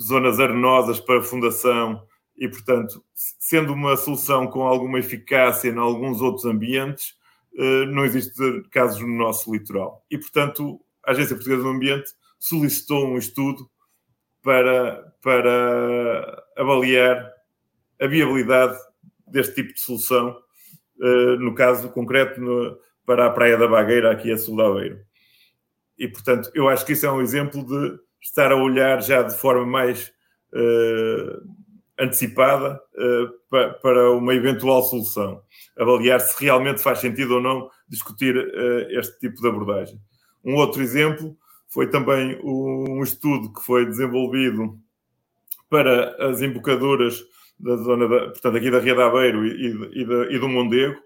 [0.00, 2.02] zonas arenosas para fundação
[2.36, 7.14] e, portanto, sendo uma solução com alguma eficácia em alguns outros ambientes,
[7.56, 10.04] eh, não existe casos no nosso litoral.
[10.10, 13.70] E, portanto, a Agência Portuguesa do Ambiente solicitou um estudo
[14.42, 17.30] para, para avaliar
[18.00, 18.76] a viabilidade
[19.32, 20.36] deste tipo de solução,
[21.02, 22.40] eh, no caso concreto,
[23.04, 25.00] para a Praia da Bagueira, aqui a sul da Aveiro.
[25.98, 29.36] E, portanto, eu acho que isso é um exemplo de estar a olhar já de
[29.36, 30.12] forma mais
[30.52, 31.48] uh,
[31.98, 35.42] antecipada uh, pa para uma eventual solução.
[35.76, 39.98] Avaliar se realmente faz sentido ou não discutir uh, este tipo de abordagem.
[40.44, 41.36] Um outro exemplo
[41.68, 44.78] foi também um estudo que foi desenvolvido
[45.68, 47.22] para as embocaduras
[47.58, 50.98] da zona, da, portanto, aqui da Ria de Aveiro e, e, e do Mondego,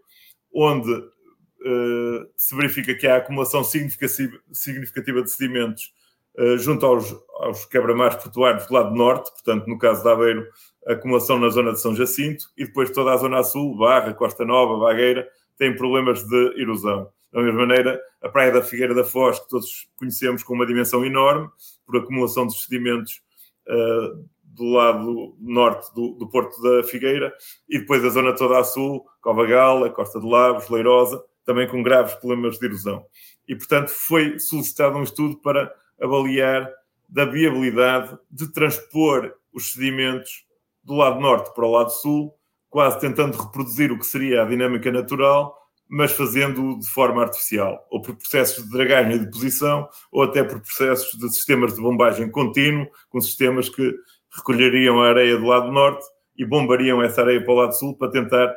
[0.55, 5.93] onde uh, se verifica que há acumulação significativa, de sedimentos
[6.39, 10.47] uh, junto aos, aos quebra-mares portuários do lado norte, portanto, no caso de Aveiro,
[10.87, 14.79] acumulação na zona de São Jacinto, e depois toda a zona sul, Barra, Costa Nova,
[14.79, 15.29] Bagueira,
[15.59, 17.11] tem problemas de erosão.
[17.33, 21.05] Da mesma maneira, a Praia da Figueira da Foz, que todos conhecemos com uma dimensão
[21.05, 21.49] enorme,
[21.85, 23.21] por acumulação de sedimentos
[23.69, 24.25] uh,
[24.57, 27.33] do lado norte do, do, Porto da Figueira,
[27.69, 31.83] e depois a zona toda a sul, Cova Gala, Costa de Lavos, Leirosa, também com
[31.83, 33.05] graves problemas de erosão.
[33.47, 36.69] E, portanto, foi solicitado um estudo para avaliar
[37.09, 40.45] da viabilidade de transpor os sedimentos
[40.83, 42.35] do lado norte para o lado sul,
[42.69, 45.57] quase tentando reproduzir o que seria a dinâmica natural,
[45.89, 50.61] mas fazendo-o de forma artificial, ou por processos de dragagem e deposição, ou até por
[50.61, 53.95] processos de sistemas de bombagem contínuo, com sistemas que
[54.37, 56.05] recolheriam a areia do lado norte
[56.37, 58.55] e bombariam essa areia para o lado sul para tentar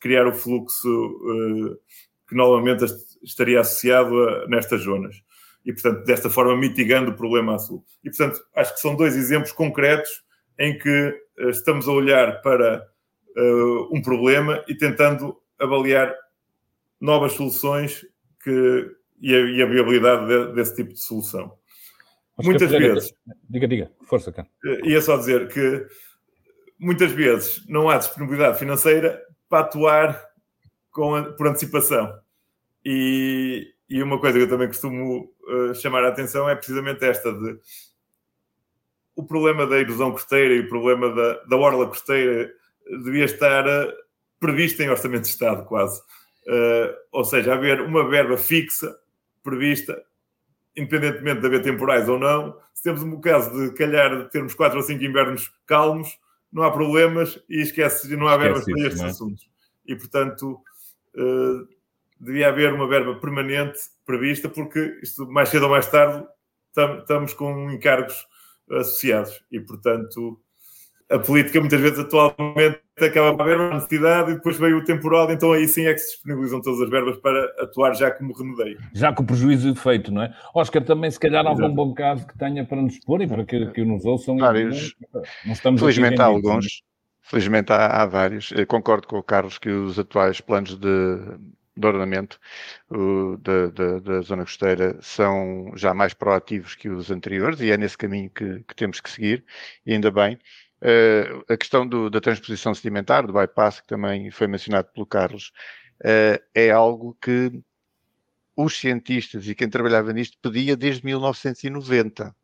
[0.00, 1.76] criar o fluxo uh,
[2.28, 2.84] que normalmente
[3.22, 5.16] estaria associado a, nestas zonas.
[5.64, 7.84] E, portanto, desta forma, mitigando o problema a sul.
[8.02, 10.22] E, portanto, acho que são dois exemplos concretos
[10.58, 12.86] em que uh, estamos a olhar para
[13.36, 16.14] uh, um problema e tentando avaliar
[17.00, 18.06] novas soluções
[18.42, 21.52] que, e, a, e a viabilidade de, desse tipo de solução.
[22.36, 23.14] Mas muitas vezes.
[23.48, 24.48] Diga, diga, força, cara.
[24.84, 25.86] Ia só dizer que
[26.78, 30.32] muitas vezes não há disponibilidade financeira para atuar
[30.90, 32.12] com, por antecipação.
[32.84, 37.32] E, e uma coisa que eu também costumo uh, chamar a atenção é precisamente esta
[37.32, 37.58] de
[39.14, 42.50] o problema da erosão costeira e o problema da, da orla costeira
[43.04, 43.92] devia estar uh,
[44.40, 46.00] previsto em orçamento de Estado, quase.
[46.46, 48.96] Uh, ou seja, haver uma verba fixa
[49.42, 50.02] prevista,
[50.76, 52.56] independentemente de haver temporais ou não.
[52.74, 56.18] Se temos um caso de calhar termos quatro ou cinco invernos calmos,
[56.52, 59.06] não há problemas e esquece, não há verbas para estes é?
[59.06, 59.48] assuntos.
[59.86, 60.60] E, portanto,
[61.14, 61.68] uh,
[62.20, 66.26] devia haver uma verba permanente prevista, porque isto, mais cedo ou mais tarde,
[66.74, 68.26] tam, estamos com encargos
[68.70, 69.42] associados.
[69.50, 70.40] E, portanto,
[71.10, 75.30] a política muitas vezes atualmente acaba a haver uma necessidade e depois veio o temporal,
[75.30, 78.78] então aí sim é que se disponibilizam todas as verbas para atuar já como remedeio.
[78.94, 80.34] Já com o prejuízo feito, não é?
[80.54, 83.44] Oscar, também se calhar há algum bom caso que tenha para nos expor e para
[83.44, 84.36] que, que nos ouçam.
[84.36, 84.94] Vários.
[85.44, 86.82] Não estamos Felizmente há alguns.
[87.22, 88.52] Felizmente há, há, vários.
[88.52, 91.18] Eu concordo com o Carlos que os atuais planos de,
[91.76, 92.38] de ordenamento
[92.90, 97.76] uh, da, da, da, zona costeira são já mais proativos que os anteriores e é
[97.76, 99.44] nesse caminho que, que temos que seguir,
[99.86, 100.38] e ainda bem.
[100.82, 105.52] Uh, a questão do, da transposição sedimentar, do bypass, que também foi mencionado pelo Carlos,
[106.00, 107.52] uh, é algo que
[108.56, 112.34] os cientistas e quem trabalhava nisto pedia desde 1990.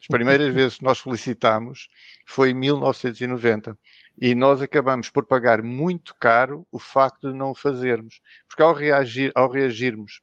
[0.00, 1.88] As primeiras vezes que nós solicitámos
[2.26, 3.78] foi em 1990
[4.20, 8.74] e nós acabamos por pagar muito caro o facto de não o fazermos, porque ao,
[8.74, 10.20] reagir, ao reagirmos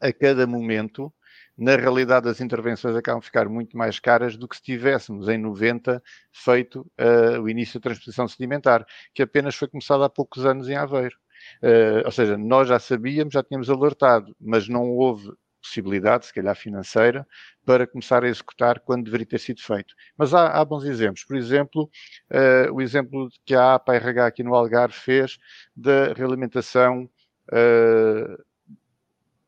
[0.00, 1.12] a cada momento,
[1.60, 5.36] na realidade as intervenções acabam a ficar muito mais caras do que se tivéssemos em
[5.36, 10.70] 90 feito uh, o início da transposição sedimentar, que apenas foi começado há poucos anos
[10.70, 11.16] em Aveiro.
[11.62, 16.56] Uh, ou seja, nós já sabíamos, já tínhamos alertado, mas não houve possibilidade, se calhar
[16.56, 17.26] financeira,
[17.66, 19.94] para começar a executar quando deveria ter sido feito.
[20.16, 21.24] Mas há, há bons exemplos.
[21.24, 21.90] Por exemplo,
[22.30, 25.38] uh, o exemplo que a APA RH aqui no Algarve fez
[25.76, 27.04] da realimentação
[27.52, 28.42] uh,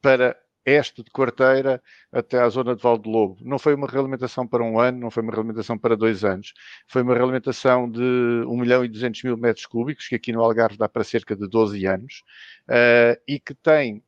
[0.02, 3.38] para este de Quarteira até à zona de Valde Lobo.
[3.42, 6.52] Não foi uma realimentação para um ano, não foi uma realimentação para dois anos.
[6.86, 10.76] Foi uma realimentação de 1 milhão e 200 mil metros cúbicos, que aqui no Algarve
[10.76, 12.22] dá para cerca de 12 anos,
[12.68, 14.02] uh, e que tem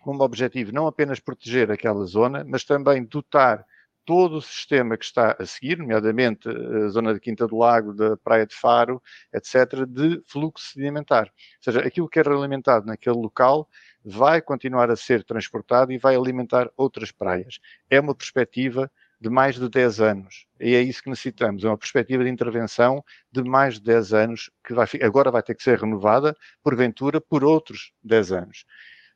[0.00, 3.64] como objetivo não apenas proteger aquela zona, mas também dotar
[4.04, 8.16] todo o sistema que está a seguir, nomeadamente a zona de Quinta do Lago, da
[8.18, 11.26] Praia de Faro, etc., de fluxo sedimentar.
[11.26, 13.68] Ou seja, aquilo que é alimentado naquele local
[14.04, 17.58] vai continuar a ser transportado e vai alimentar outras praias.
[17.88, 18.90] É uma perspectiva
[19.20, 20.46] de mais de 10 anos.
[20.60, 24.50] E é isso que necessitamos, é uma perspectiva de intervenção de mais de 10 anos,
[24.62, 28.66] que vai, agora vai ter que ser renovada, porventura, por outros 10 anos.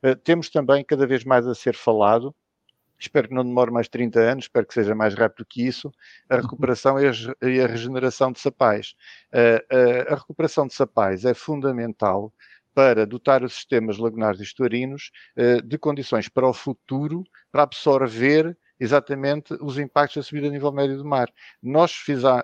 [0.03, 2.33] Uh, temos também cada vez mais a ser falado,
[2.97, 5.91] espero que não demore mais 30 anos, espero que seja mais rápido que isso,
[6.27, 6.41] a uhum.
[6.41, 8.95] recuperação e a, regeneração de sapais.
[9.31, 12.33] Uh, uh, a recuperação de sapais é fundamental
[12.73, 18.57] para dotar os sistemas lagunares e estuarinos uh, de condições para o futuro, para absorver
[18.79, 21.29] exatamente os impactos da subida a nível médio do mar.
[21.61, 21.91] Nós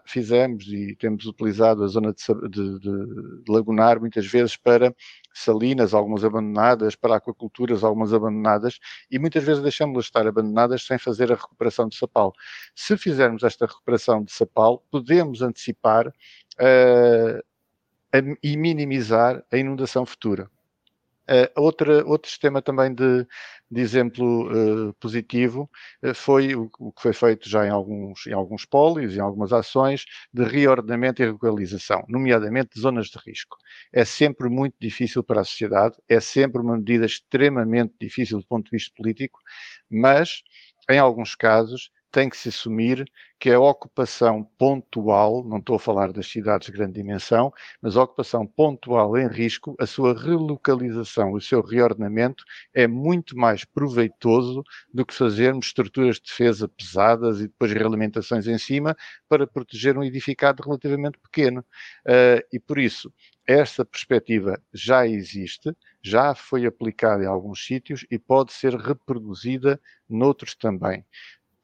[0.06, 4.94] fizemos e temos utilizado a zona de, de, de, lagunar muitas vezes para
[5.34, 11.32] salinas, algumas abandonadas, para aquaculturas, algumas abandonadas, e muitas vezes deixamos-las estar abandonadas sem fazer
[11.32, 12.34] a recuperação de sapal.
[12.76, 17.44] Se fizermos esta recuperação de sapal, podemos antecipar uh,
[18.44, 20.50] e minimizar a inundação futura.
[21.28, 23.26] Uh, outra, outro sistema também de,
[23.72, 25.68] de exemplo uh, positivo
[26.04, 29.52] uh, foi o, o, que foi feito já em alguns, em alguns pólios, em algumas
[29.52, 33.58] ações de reordenamento e regularização, nomeadamente de zonas de risco.
[33.92, 38.66] É sempre muito difícil para a sociedade, é sempre uma medida extremamente difícil do ponto
[38.66, 39.40] de vista político,
[39.90, 40.44] mas
[40.88, 43.06] em alguns casos tem que se assumir
[43.38, 47.52] que a ocupação pontual, não estou a falar das cidades de grande dimensão,
[47.82, 53.66] mas a ocupação pontual em risco, a sua relocalização, o seu reordenamento é muito mais
[53.66, 58.96] proveitoso do que fazermos estruturas de defesa pesadas e depois realimentações em cima
[59.28, 61.66] para proteger um edificado relativamente pequeno.
[62.08, 63.14] Uh, e por isso,
[63.46, 70.56] esta perspectiva já existe, já foi aplicada em alguns sítios e pode ser reproduzida noutros
[70.56, 71.04] também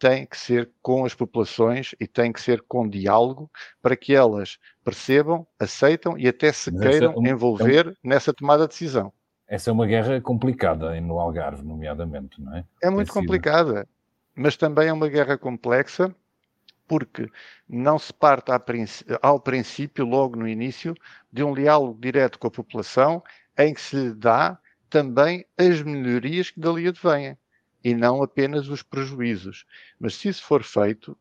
[0.02, 3.52] tem que ser com as populações e tem que ser com diálogo
[3.84, 7.94] para que elas percebam, aceitam e até se Mas queiram é um, envolver é um,
[8.04, 9.14] nessa tomada de decisão.
[9.48, 12.66] Essa é uma guerra complicada no Algarve, nomeadamente, não é?
[12.82, 13.88] É muito complicada,
[14.34, 16.14] mas também é uma guerra complexa
[16.88, 17.30] porque
[17.70, 18.52] não se parte
[19.22, 20.96] ao princípio, logo no início,
[21.32, 23.24] de um diálogo direto com a população
[23.56, 24.58] em que se lhe dá
[24.90, 27.38] também as melhorias que dali advêm
[27.84, 29.66] e não apenas os prejuízos.
[30.00, 31.18] Mas se isso for feito,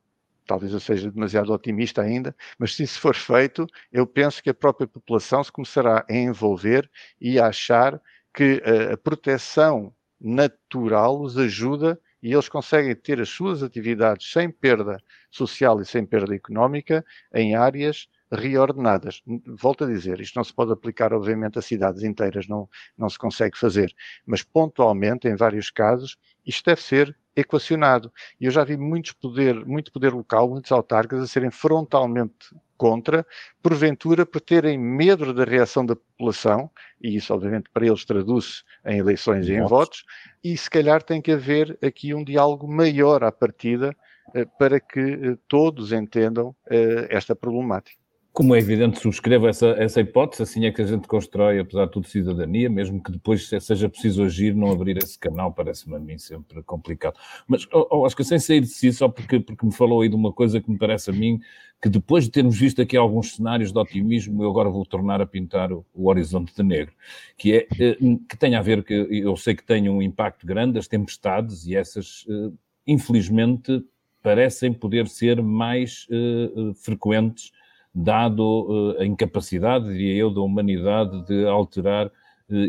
[0.47, 4.55] talvez eu seja demasiado otimista ainda, mas se isso for feito, eu penso que a
[4.55, 8.01] própria população se começará a envolver e a achar
[8.35, 14.51] que a, a proteção natural os ajuda e eles conseguem ter as suas atividades sem
[14.51, 19.23] perda social e sem perda económica em áreas reordenadas.
[19.47, 23.19] Volto a dizer, isto não se pode aplicar, obviamente, a cidades inteiras, não, não se
[23.19, 23.95] consegue fazer,
[24.27, 26.17] mas pontualmente, em vários casos,
[26.47, 28.13] isto deve ser equacionado.
[28.41, 33.27] E eu já vi muitos poder, muito poder local, muitos autarcas a serem frontalmente contra,
[33.63, 38.99] porventura por terem medo da reação da população, e isso obviamente para eles traduz em
[38.99, 40.03] eleições e em votos,
[40.43, 43.95] e se calhar tem que haver aqui um diálogo maior à partida
[44.35, 48.01] eh, para que eh, todos entendam eh, esta problemática.
[48.33, 51.91] Como é evidente, subscrevo essa, essa hipótese, assim é que a gente constrói, apesar de
[51.91, 56.17] tudo, cidadania, mesmo que depois seja preciso agir, não abrir esse canal, parece-me a mim
[56.17, 57.19] sempre complicado.
[57.49, 60.09] Mas, oh, oh, acho que sem sair de si, só porque, porque me falou aí
[60.09, 61.41] de uma coisa que me parece a mim,
[61.83, 65.27] que depois de termos visto aqui alguns cenários de otimismo, eu agora vou tornar a
[65.27, 66.95] pintar o, o horizonte de negro,
[67.37, 67.97] que é, eh,
[68.29, 71.75] que tem a ver, que eu sei que tem um impacto grande, as tempestades, e
[71.75, 72.53] essas, eh,
[72.87, 73.85] infelizmente,
[74.23, 77.51] parecem poder ser mais uh, frequentes
[77.95, 82.11] dado uh, a incapacidade, diria eu, da humanidade de alterar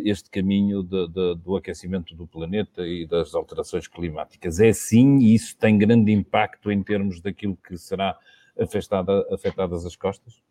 [0.05, 4.59] este caminho de, de, do aquecimento do planeta e das alterações climáticas.
[4.59, 8.17] É sim, e isso tem grande impacto em termos daquilo que será
[8.59, 10.41] afetada, afetadas as costas?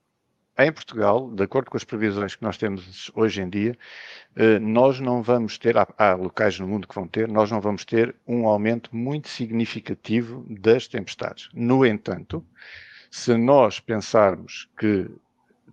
[0.59, 3.79] Em Portugal, de acordo com as previsões que nós temos hoje em dia,
[4.37, 7.85] eh, nós não vamos ter, há, locais no mundo que vão ter, nós não vamos
[7.85, 11.49] ter um aumento muito significativo das tempestades.
[11.55, 12.45] No entanto,
[13.11, 15.11] se nós pensarmos que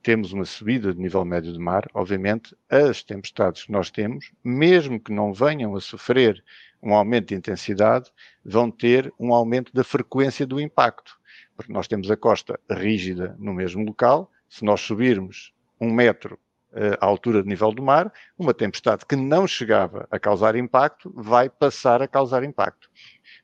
[0.01, 4.99] temos uma subida de nível médio do mar, obviamente as tempestades que nós temos, mesmo
[4.99, 6.43] que não venham a sofrer
[6.81, 8.11] um aumento de intensidade,
[8.43, 11.17] vão ter um aumento da frequência do impacto.
[11.55, 16.39] Porque nós temos a costa rígida no mesmo local, se nós subirmos um metro
[16.71, 21.11] uh, à altura do nível do mar, uma tempestade que não chegava a causar impacto
[21.15, 22.89] vai passar a causar impacto.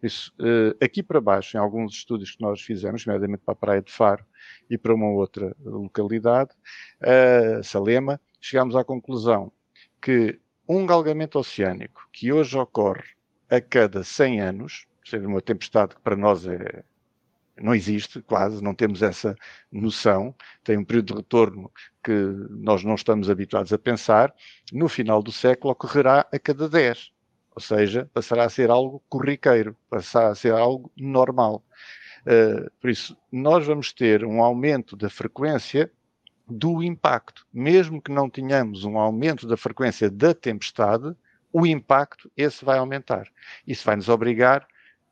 [0.04, 3.82] Isso, uh, aqui para baixo, em alguns estudos que nós fizemos, nomeadamente para a Praia
[3.82, 4.26] de Faro
[4.70, 6.52] e para uma outra localidade,
[7.02, 9.50] uh, Salema, chegámos à conclusão
[10.02, 10.38] que
[10.68, 13.14] um galgamento oceânico que hoje ocorre
[13.50, 16.84] a cada 100 anos, seja uma tempestade que para nós é,
[17.62, 19.36] não existe, quase, não temos essa
[19.72, 20.36] noção,
[20.66, 21.72] tem um período de retorno
[22.04, 22.12] que
[22.50, 24.34] nós não estamos habituados a pensar,
[24.74, 27.13] no final do século ocorrerá a cada 10,
[27.56, 31.64] ou seja, passará a ser algo corriqueiro, passará a ser algo normal.
[32.22, 35.92] Uh, por isso, nós vamos ter um aumento da frequência
[36.48, 37.46] do impacto.
[37.54, 41.16] Mesmo que não tenhamos um aumento da frequência da tempestade,
[41.52, 43.28] o impacto, esse vai aumentar.
[43.68, 44.68] Isso vai nos obrigar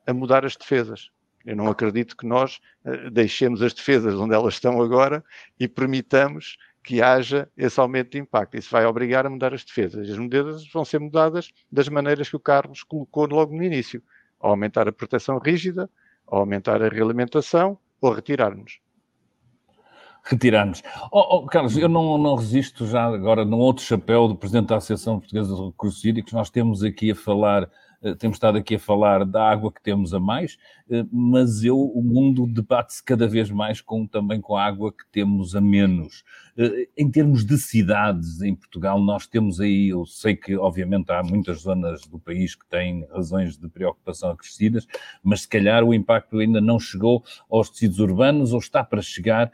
[0.08, 1.12] a mudar as defesas.
[1.46, 5.24] Eu não acredito que nós uh, deixemos as defesas onde elas estão agora
[5.60, 8.58] e permitamos que haja esse aumento de impacto.
[8.58, 10.10] Isso vai obrigar a mudar as defesas.
[10.10, 14.02] As medidas vão ser mudadas das maneiras que o Carlos colocou logo no início.
[14.40, 15.90] Ao aumentar a proteção rígida,
[16.26, 18.80] ao aumentar a realimentação ou retirarmos.
[20.24, 20.82] Retirarmos.
[21.12, 24.78] Oh, oh, Carlos, eu não, não resisto já agora num outro chapéu do Presidente da
[24.78, 26.34] Associação Portuguesa de Recursos Hídricos.
[26.34, 27.70] Nós temos aqui a falar
[28.02, 30.58] eh, temos estado aqui a falar da água que temos a mais,
[31.12, 35.56] mas eu, o mundo debate-se cada vez mais com, também com a água que temos
[35.56, 36.24] a menos.
[36.58, 41.24] Eh, em termos de cidades em Portugal, nós temos aí, eu sei que obviamente há
[41.24, 44.86] muitas zonas do país que têm razões de preocupação acrescidas,
[45.24, 49.52] mas se calhar o impacto ainda não chegou aos tecidos urbanos ou está para chegar.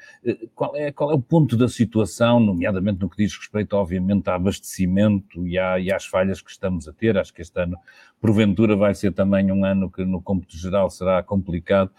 [0.56, 4.36] Qual é, qual é o ponto da situação, nomeadamente no que diz respeito, obviamente, a
[4.36, 7.18] abastecimento e, à, e às falhas que estamos a ter?
[7.18, 7.78] Acho que este ano
[8.20, 11.92] porventura vai ser também um ano que no cômputo geral será complicado.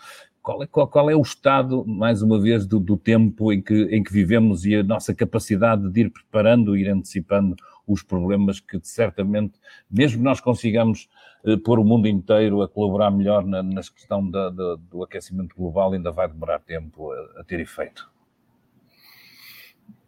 [0.43, 3.83] Qual é, qual, qual é o estado, mais uma vez, do, do, tempo em que,
[3.95, 7.55] em que vivemos e a nossa capacidade de ir preparando, ir antecipando
[7.87, 9.59] os problemas que certamente,
[9.91, 11.09] mesmo que nós consigamos
[11.45, 13.63] eh, pôr o mundo inteiro a colaborar melhor na,
[13.95, 18.11] questão da, da, do aquecimento global, ainda vai demorar tempo a, a ter efeito?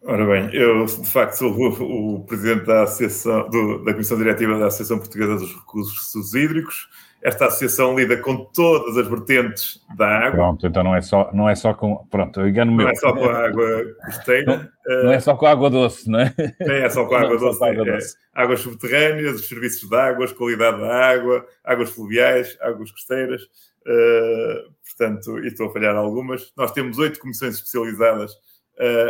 [0.03, 4.59] Ora bem, eu de facto sou o, o presidente da, associação, do, da Comissão Diretiva
[4.59, 6.89] da Associação Portuguesa dos Recursos Hídricos.
[7.23, 10.31] Esta associação lida com todas as vertentes da água.
[10.31, 11.97] Pronto, então não é só, não é só com.
[12.11, 14.71] Pronto, eu engano Não é só com a água costeira.
[14.87, 16.35] Não, não, é só com a água doce, não é?
[16.61, 18.17] Nem é só com a água, doce, água é, doce.
[18.35, 23.43] águas subterrâneas, os serviços de águas, qualidade da água, águas fluviais, águas costeiras.
[23.87, 26.53] Uh, portanto, e estou a falhar algumas.
[26.57, 28.33] Nós temos oito comissões especializadas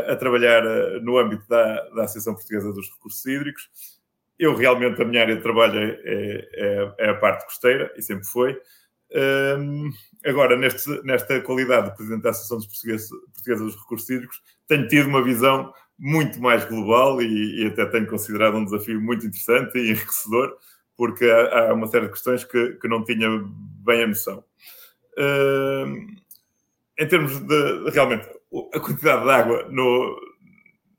[0.09, 3.69] a trabalhar eh, no âmbito da, da Associação Portuguesa dos Recursos Hídricos.
[4.41, 8.24] Eu realmente, a minha área de trabalho é, é, é a parte costeira, e sempre
[8.24, 8.59] foi.
[9.12, 9.91] Um,
[10.24, 15.09] agora, neste, nesta qualidade de Presidente da Associação dos Portuguesa dos Recursos Hídricos, tenho tido
[15.09, 19.91] uma visão muito mais global e, e, até tenho considerado um desafio muito interessante e
[19.91, 20.57] enriquecedor,
[20.97, 23.28] porque há, há uma série de questões que, que não tinha
[23.84, 24.43] bem a noção.
[25.18, 26.16] Um,
[26.99, 28.26] em termos de, realmente,
[28.72, 30.18] a quantidade de água no,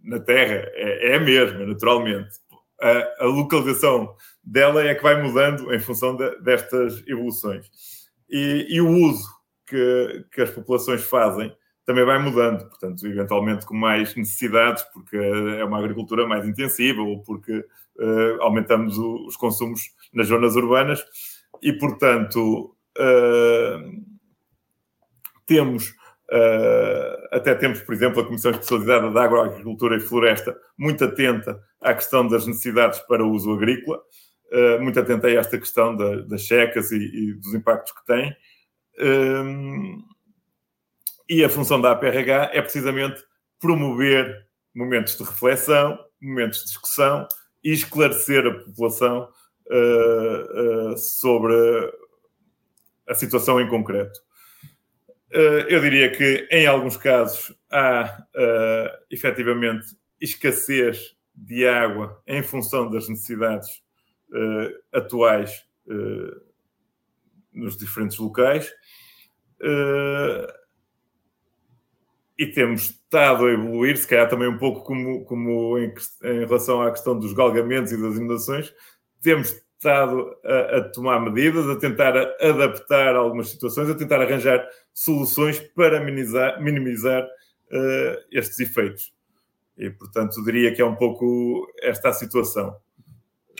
[0.03, 2.39] na Terra é, é a mesma, naturalmente.
[2.82, 7.67] A, a, localização dela é que vai mudando em função de, destas evoluções.
[8.29, 9.27] E, e, o uso
[9.67, 11.55] que, que as populações fazem
[11.86, 17.21] também vai mudando, portanto, eventualmente com mais necessidades, porque é uma agricultura mais intensiva ou
[17.21, 19.82] porque uh, aumentamos o, os consumos
[20.13, 21.03] nas zonas urbanas
[21.61, 24.05] e, portanto, uh,
[25.45, 25.93] temos
[26.32, 31.93] Uh, até temos, por exemplo, a Comissão Especializada da Agroagricultura e Floresta muito atenta à
[31.93, 34.01] questão das necessidades para uso agrícola,
[34.51, 38.32] uh, muito atenta a esta questão da, das checas e, e, dos impactos que tem.
[38.99, 39.97] Uh,
[41.27, 43.23] e a função da APRH é precisamente
[43.59, 47.27] promover momentos de reflexão, momentos de discussão
[47.63, 49.29] e esclarecer a população
[50.97, 51.53] sobre
[53.07, 54.19] a situação em concreto.
[55.34, 59.86] Uh, eu diria que, em alguns casos, há uh, efetivamente
[60.19, 63.69] escassez de água em função das necessidades
[64.29, 66.41] uh, atuais uh,
[67.53, 68.71] nos diferentes locais.
[69.61, 70.61] Uh,
[72.38, 76.82] e temos estado a evoluir, se calhar também um pouco como, como em, em relação
[76.82, 78.73] à questão dos galgamentos e das inundações,
[79.21, 85.59] temos estado a, a, tomar medidas, a tentar adaptar algumas situações, a tentar arranjar soluções
[85.59, 89.13] para minimizar, minimizar uh, estes efeitos.
[89.82, 92.75] E, portanto, diria que é um pouco esta a situação.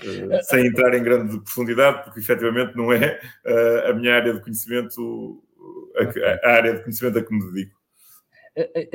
[0.02, 4.40] Uh, sem entrar em grande profundidade, porque efetivamente não é uh, a minha área de
[4.40, 5.44] conhecimento,
[5.98, 7.82] a, a, área de conhecimento a que me dedico.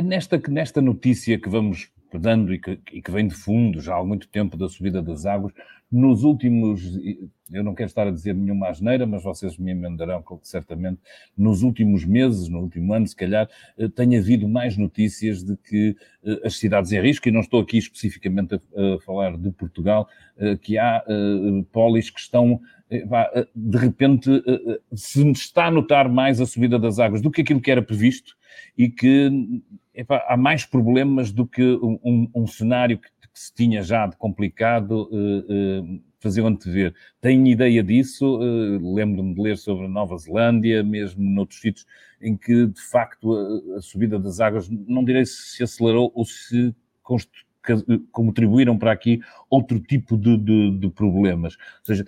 [0.02, 4.04] Nesta, nesta notícia que vamos dando e que, e que vem de fundo já há
[4.04, 5.52] muito tempo da subida das águas,
[5.90, 6.82] nos últimos,
[7.52, 11.00] eu não quero estar a dizer nenhuma asneira, mas vocês me emendarão certamente,
[11.38, 13.48] nos últimos meses, no último ano, se calhar,
[13.78, 17.60] eh, tem havido mais notícias de que eh, as cidades em risco, e não estou
[17.60, 21.04] aqui especificamente a, a falar de Portugal, eh, que há
[21.70, 22.60] polis que estão
[23.54, 24.30] de repente
[24.94, 28.36] se está a notar mais a subida das águas do que aquilo que era previsto
[28.78, 29.30] e que
[30.28, 35.10] há mais problemas do que um, um, cenário que que se tinha já de complicado
[35.12, 36.94] uh, uh, fazer antever.
[37.20, 41.86] Tenho ideia disso, uh, lembro-me de ler sobre a Nova Zelândia, mesmo noutros sítios,
[42.18, 46.24] em que de facto a, a subida das águas, não direi se se acelerou ou
[46.24, 46.74] se
[48.10, 49.20] contribuíram para aqui
[49.50, 51.56] outro tipo de, de, de problemas.
[51.80, 52.06] Ou seja,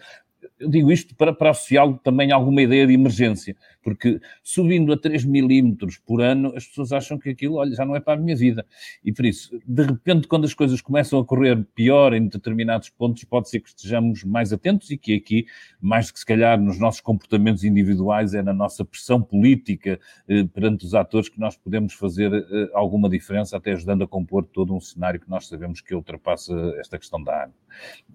[0.59, 5.25] eu digo isto para, para associá-lo também alguma ideia de emergência, porque subindo a 3
[5.25, 8.37] milímetros por ano, as pessoas acham que aquilo, olha, já não é para a minha
[8.37, 8.67] vida.
[9.05, 13.25] E por isso, de repente, quando as coisas começam a correr pior em determinados pontos,
[13.25, 15.47] pode ser que estejamos mais atentos e que aqui,
[15.81, 19.99] mais do que se calhar nos nossos comportamentos individuais, é na nossa pressão política
[20.29, 24.45] eh, perante os atores que nós podemos fazer eh, alguma diferença, até ajudando a compor
[24.45, 27.55] todo um cenário que nós sabemos que ultrapassa esta questão da água.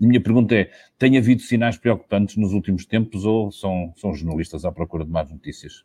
[0.02, 4.66] A minha pergunta é: tem havido sinais preocupantes nos últimos tempos ou são, são jornalistas
[4.66, 5.84] à procura de más notícias?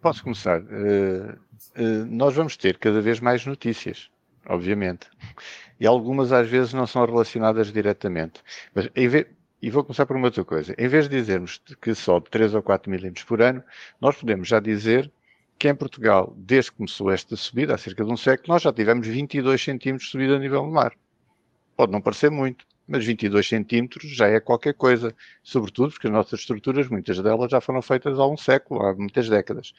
[0.00, 0.60] Posso começar.
[0.62, 1.38] Uh,
[1.78, 4.10] uh, nós vamos ter cada vez mais notícias,
[4.46, 5.08] obviamente.
[5.78, 8.42] E algumas às vezes não são relacionadas diretamente.
[8.74, 9.26] Mas, vez,
[9.60, 10.74] e vou começar por uma outra coisa.
[10.78, 13.62] Em vez de dizermos que sobe 3 ou 4 milímetros por ano,
[14.00, 15.10] nós podemos já dizer
[15.58, 18.72] que em Portugal, desde que começou esta subida, há cerca de um século, nós já
[18.72, 20.92] tivemos 22 centímetros de subida a nível do mar.
[21.76, 26.40] Pode não parecer muito, mas 22 centímetros já é qualquer coisa, sobretudo porque as nossas
[26.40, 29.72] estruturas, muitas delas já foram feitas há um século, há muitas décadas,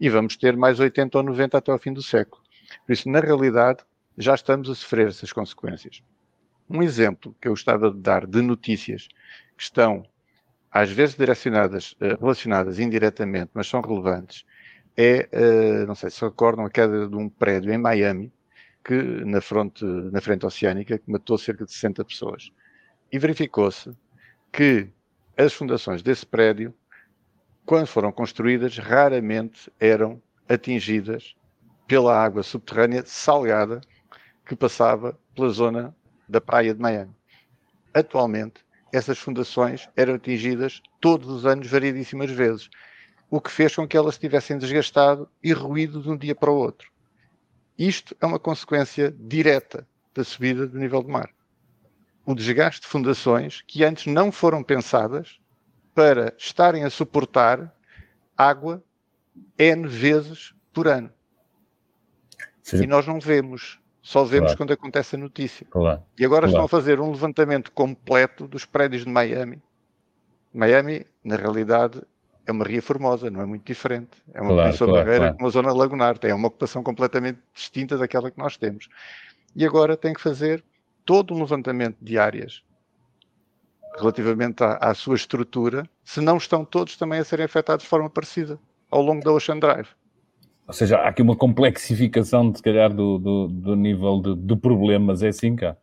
[0.00, 2.42] e vamos ter mais 80 ou 90 até ao fim do século.
[2.86, 3.84] Por isso, na realidade,
[4.16, 6.02] já estamos a sofrer essas consequências.
[6.68, 9.08] Um exemplo que eu gostava de dar de notícias
[9.56, 10.06] que estão
[10.70, 14.44] às vezes direcionadas, eh, relacionadas indiretamente, mas são relevantes,
[14.96, 18.32] é, eh, não sei se recordam, a queda de um prédio em Miami,
[18.84, 22.52] que na, fronte, na frente oceânica que matou cerca de 60 pessoas.
[23.10, 23.90] E verificou-se
[24.52, 24.88] que
[25.36, 26.74] as fundações desse prédio,
[27.64, 31.34] quando foram construídas, raramente eram atingidas
[31.86, 33.80] pela água subterrânea salgada
[34.46, 35.96] que passava pela zona
[36.28, 37.14] da praia de Miami.
[37.92, 42.68] Atualmente, essas fundações eram atingidas todos os anos, variedíssimas vezes,
[43.30, 46.56] o que fez com que elas tivessem desgastado e ruído de um dia para o
[46.56, 46.93] outro.
[47.78, 51.30] Isto é uma consequência direta da subida do nível do mar.
[52.24, 55.38] O desgaste de fundações que antes não foram pensadas
[55.94, 57.74] para estarem a suportar
[58.36, 58.82] água
[59.58, 61.10] N vezes por ano.
[62.72, 64.58] E nós não vemos, só vemos claro.
[64.58, 65.66] quando acontece a notícia.
[65.70, 66.02] Claro.
[66.18, 66.50] E agora claro.
[66.50, 69.62] estão a fazer um levantamento completo dos prédios de Miami.
[70.52, 72.00] Miami, na realidade,
[72.46, 74.10] é uma ria formosa, não é muito diferente.
[74.32, 75.36] É uma claro, claro barreira claro.
[75.36, 78.88] com uma zona lagunar, tem uma ocupação completamente distinta daquela que nós temos.
[79.56, 80.62] E agora tem que fazer
[81.04, 82.62] todo um levantamento de áreas
[83.96, 88.10] relativamente à, à, sua estrutura, se não estão todos também a serem afetados de forma
[88.10, 88.58] parecida
[88.90, 89.88] ao longo da Ocean Drive.
[90.66, 95.22] Ou seja, há aqui uma complexificação, se calhar, do, do, do nível de, de, problemas,
[95.22, 95.76] é assim cá?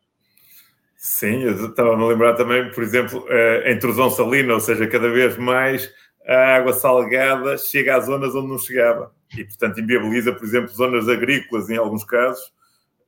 [0.98, 3.26] Sim, eu estava-me a lembrar também, por exemplo,
[3.66, 5.92] a intrusão salina, ou seja, cada vez mais
[6.28, 9.14] a água salgada chega às zonas onde não chegava.
[9.38, 12.44] E, portanto, inviabiliza, por exemplo, zonas agrícolas em alguns casos.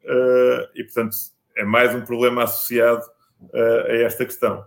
[0.03, 1.15] Uh, e, portanto,
[1.55, 3.05] é mais um problema associado
[3.41, 4.65] uh, a esta questão.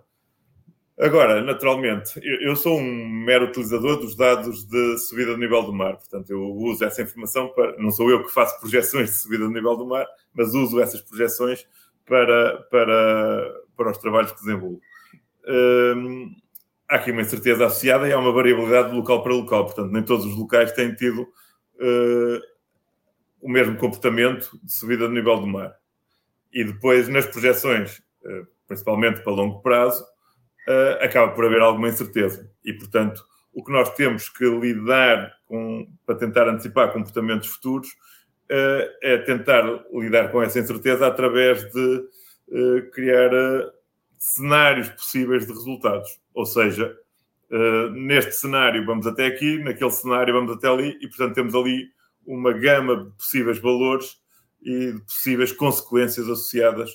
[0.98, 5.96] Agora, naturalmente, eu, sou um mero utilizador dos dados de subida do nível do mar.
[5.96, 7.76] Portanto, eu uso essa informação para.
[7.76, 11.02] Não sou eu que faço projeções de subida do nível do mar, mas uso essas
[11.02, 11.66] projeções
[12.06, 14.80] para, para, para os trabalhos que desenvolvo.
[15.44, 16.30] Uh,
[16.88, 19.64] há aqui uma incerteza associada e há uma variabilidade de local para local.
[19.64, 22.40] Portanto, nem todos os locais têm tido uh,
[23.40, 25.74] o mesmo comportamento de subida do nível do mar.
[26.52, 28.02] e depois nas projeções,
[28.66, 30.04] principalmente para longo prazo,
[31.00, 32.50] acaba por haver alguma incerteza.
[32.64, 33.22] E, portanto,
[33.52, 37.88] o que nós temos que lidar com, para tentar antecipar comportamentos futuros
[39.02, 42.08] é tentar lidar com essa incerteza através de
[42.92, 43.30] criar
[44.34, 46.20] cenários possíveis de resultados.
[46.34, 46.94] Ou seja,
[47.50, 51.88] uh, neste cenário vamos até aqui, naquele cenário vamos até ali, e portanto temos ali
[52.26, 54.20] uma gama de possíveis valores
[54.62, 56.90] e de possíveis consequências associadas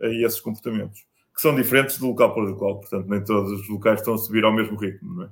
[0.00, 1.00] a esses comportamentos,
[1.34, 2.80] que são diferentes de local para local.
[2.80, 5.28] Portanto, nem todos os locais estão a subir ao mesmo ritmo, não é?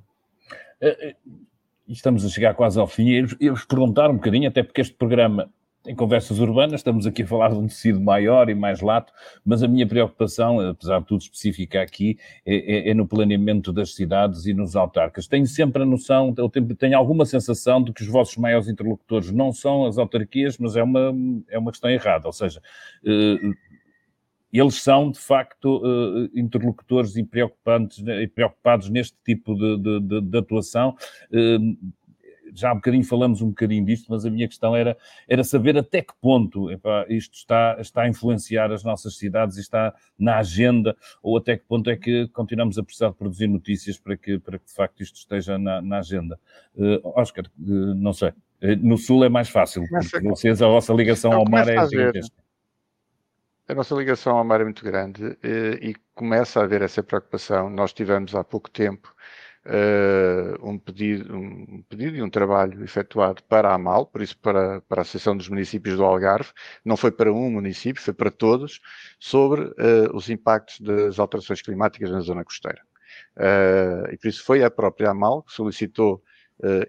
[0.80, 1.16] Eh, eh,
[1.88, 3.26] estamos a chegar quase ao fim.
[3.40, 5.50] Eu vos perguntar um bocadinho, até porque este programa
[5.86, 9.12] em conversas urbanas, estamos aqui a falar de um tecido maior e mais lato,
[9.44, 13.94] mas a minha preocupação, apesar de tudo específica aqui, é, é, é no planeamento das
[13.94, 15.26] cidades e nos autarcas.
[15.26, 19.32] Tenho sempre a noção, eu tenho, tenho, alguma sensação de que os vossos maiores interlocutores
[19.32, 21.12] não são as autarquias, mas é uma,
[21.48, 22.62] é uma questão errada, ou seja,
[23.04, 23.52] eh,
[24.52, 30.20] eles são, de facto, eh, interlocutores e, preocupantes, e preocupados neste tipo de, de, de,
[30.20, 30.94] de atuação
[31.32, 31.58] eh,
[32.54, 34.96] já há um bocadinho falamos um bocadinho disto, mas a minha questão era,
[35.28, 39.60] era saber até que ponto epá, isto está, está a influenciar as nossas cidades e
[39.60, 43.98] está na agenda, ou até que ponto é que continuamos a precisar de produzir notícias
[43.98, 46.38] para que, para que de facto isto esteja na, na agenda.
[46.74, 48.30] Uh, Oscar, uh, não sei.
[48.62, 52.42] Uh, no Sul é mais fácil, porque vocês, a vossa ligação ao mar é gigantesca.
[53.68, 55.38] A nossa ligação ao mar é muito grande
[55.80, 57.70] e começa a haver essa preocupação.
[57.70, 59.14] Nós tivemos há pouco tempo
[59.66, 64.80] uh, um, pedido, um pedido e um trabalho efetuado para a AMAL, por isso para,
[64.82, 66.50] para a Associação dos Municípios do Algarve,
[66.84, 68.80] não foi para um município, foi para todos,
[69.18, 72.80] sobre uh, os impactos das alterações climáticas na zona costeira.
[73.36, 76.22] Uh, e por isso foi a própria AMAL que solicitou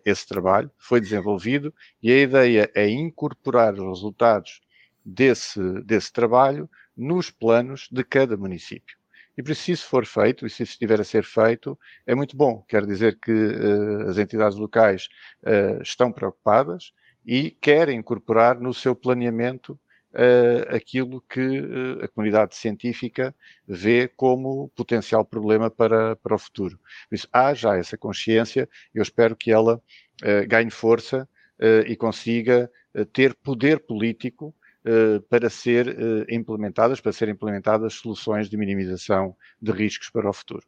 [0.05, 4.61] esse trabalho, foi desenvolvido e a ideia é incorporar os resultados
[5.03, 8.95] desse, desse trabalho nos planos de cada município.
[9.38, 12.63] E se isso for feito, e se isso estiver a ser feito, é muito bom.
[12.67, 15.07] Quer dizer que uh, as entidades locais
[15.43, 16.93] uh, estão preocupadas
[17.25, 19.79] e querem incorporar no seu planeamento
[20.13, 21.61] uh, aquilo que
[22.03, 23.34] a comunidade científica
[23.67, 26.79] vê como potencial problema para, para o futuro.
[27.09, 29.81] Por isso, há já essa consciência, eu espero que ela
[30.47, 31.27] ganhe força
[31.88, 32.69] e consiga
[33.11, 34.53] ter poder político
[35.29, 40.63] para ser eh, implementadas, para serem implementadas soluções de minimização de riscos para o futuro.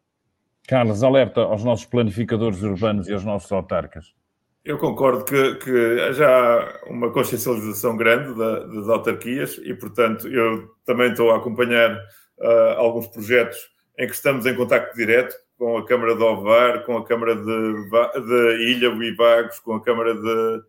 [0.68, 4.13] Carlos, alerta aos nossos planificadores urbanos e aos nossos autarcas.
[4.63, 10.70] Eu concordo que, que já há uma consciencialização grande da, das autarquias e, portanto, eu
[10.84, 11.95] também estou a acompanhar
[12.39, 13.57] uh, alguns projetos
[13.99, 17.41] em que estamos em contacto direto com a Câmara de Ovar, com a Câmara de,
[17.43, 20.63] de Ilha e Vagos, com a Câmara de,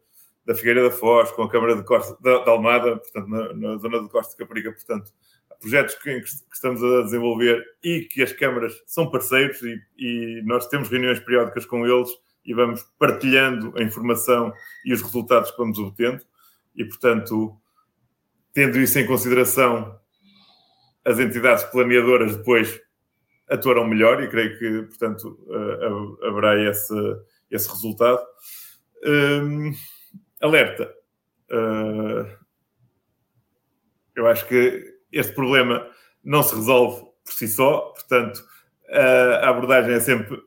[0.46, 3.76] da Figueira da Foz, com a Câmara de, Costa, da, de Almada, portanto, na, na,
[3.78, 5.12] zona de Costa de Caparica, portanto,
[5.60, 10.68] projetos que, que, estamos a desenvolver e que as câmaras são parceiros e, e, nós
[10.68, 12.10] temos reuniões periódicas com eles
[12.44, 14.52] e vamos partilhando a informação
[14.84, 16.22] e os resultados que vamos obtendo
[16.76, 17.56] e, portanto,
[18.54, 19.98] tendo isso em consideração,
[21.04, 22.80] as entidades planeadoras depois
[23.48, 26.94] atuarão melhor e creio que, portanto, uh, haverá esse,
[27.50, 28.20] esse resultado.
[29.04, 29.72] Um,
[30.40, 30.92] alerta.
[31.50, 32.26] Uh,
[34.14, 35.86] eu acho que este problema
[36.24, 38.44] não se resolve por si só, portanto,
[38.88, 40.40] a abordagem é sempre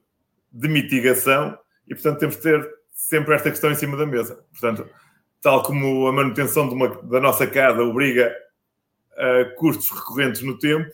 [0.52, 4.44] de mitigação e, portanto, temos de ter sempre esta questão em cima da mesa.
[4.52, 4.90] Portanto,
[5.42, 8.36] tal como a manutenção uma, da nossa casa obriga
[9.16, 10.92] a custos recorrentes no tempo,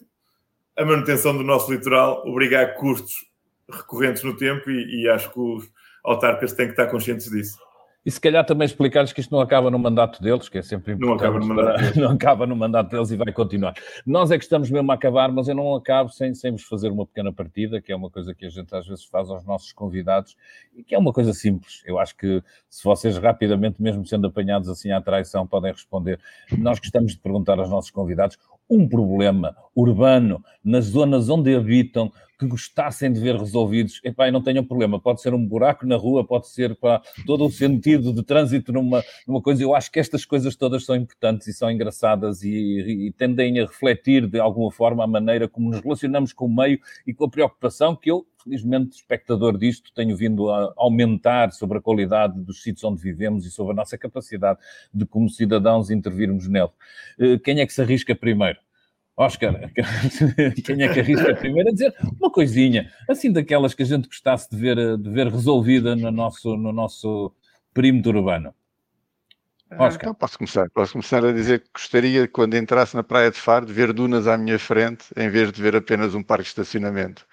[0.78, 3.26] a manutenção do nosso litoral obriga a custos
[3.70, 5.70] recorrentes no tempo e, e acho que os
[6.04, 7.58] autarcas têm que estar conscientes disso.
[8.06, 10.93] E se calhar também explicar-lhes que isto não acaba no mandato deles, que é sempre
[10.93, 11.08] importante.
[11.08, 11.95] Não acaba no mandato deles.
[11.97, 13.74] Não acaba no mandato deles e vai continuar.
[14.06, 16.91] Nós é que estamos mesmo a acabar, mas eu não acabo sem, sem vos fazer
[16.91, 19.72] uma pequena partida, que é uma coisa que a gente às vezes faz aos nossos
[19.74, 20.38] convidados,
[20.76, 21.82] e que é uma coisa simples.
[21.84, 26.20] Eu acho que se vocês rapidamente, mesmo sendo apanhados assim à traição, podem responder.
[26.58, 28.38] Nós gostamos de perguntar aos nossos convidados
[28.70, 34.41] um problema urbano nas zonas onde habitam que gostassem de ver resolvidos, epá, e não
[34.41, 38.24] tenham problema, pode ser um buraco na rua, pode ser para todo o sentido de
[38.24, 42.43] trânsito numa, numa coisa, eu acho que estas coisas todas são importantes e são engraçadas
[42.43, 46.53] e, e, tendem a refletir de alguma forma a maneira como nos relacionamos com o
[46.53, 51.80] meio e com a preocupação que eu, felizmente, espectador disto, tenho vindo a aumentar sobre
[51.80, 54.60] a qualidade dos sítios onde vivemos e sobre a nossa capacidade
[54.93, 56.70] de, como cidadãos, intervirmos nele.
[57.20, 58.60] Eh, quem é que se arrisca primeiro?
[59.18, 59.54] Oscar,
[60.64, 64.50] quem é que arrisca primeiro a dizer uma coisinha, assim daquelas que a gente gostasse
[64.50, 67.34] de ver, de ver resolvida no nosso, no nosso
[67.74, 68.54] perímetro urbano?
[69.72, 70.10] Oscar.
[70.10, 70.70] Então posso começar.
[70.70, 74.28] Posso começar a dizer que gostaria, quando entrasse na Praia de Faro, de ver dunas
[74.28, 77.26] à minha frente, em vez de ver apenas um parque de estacionamento.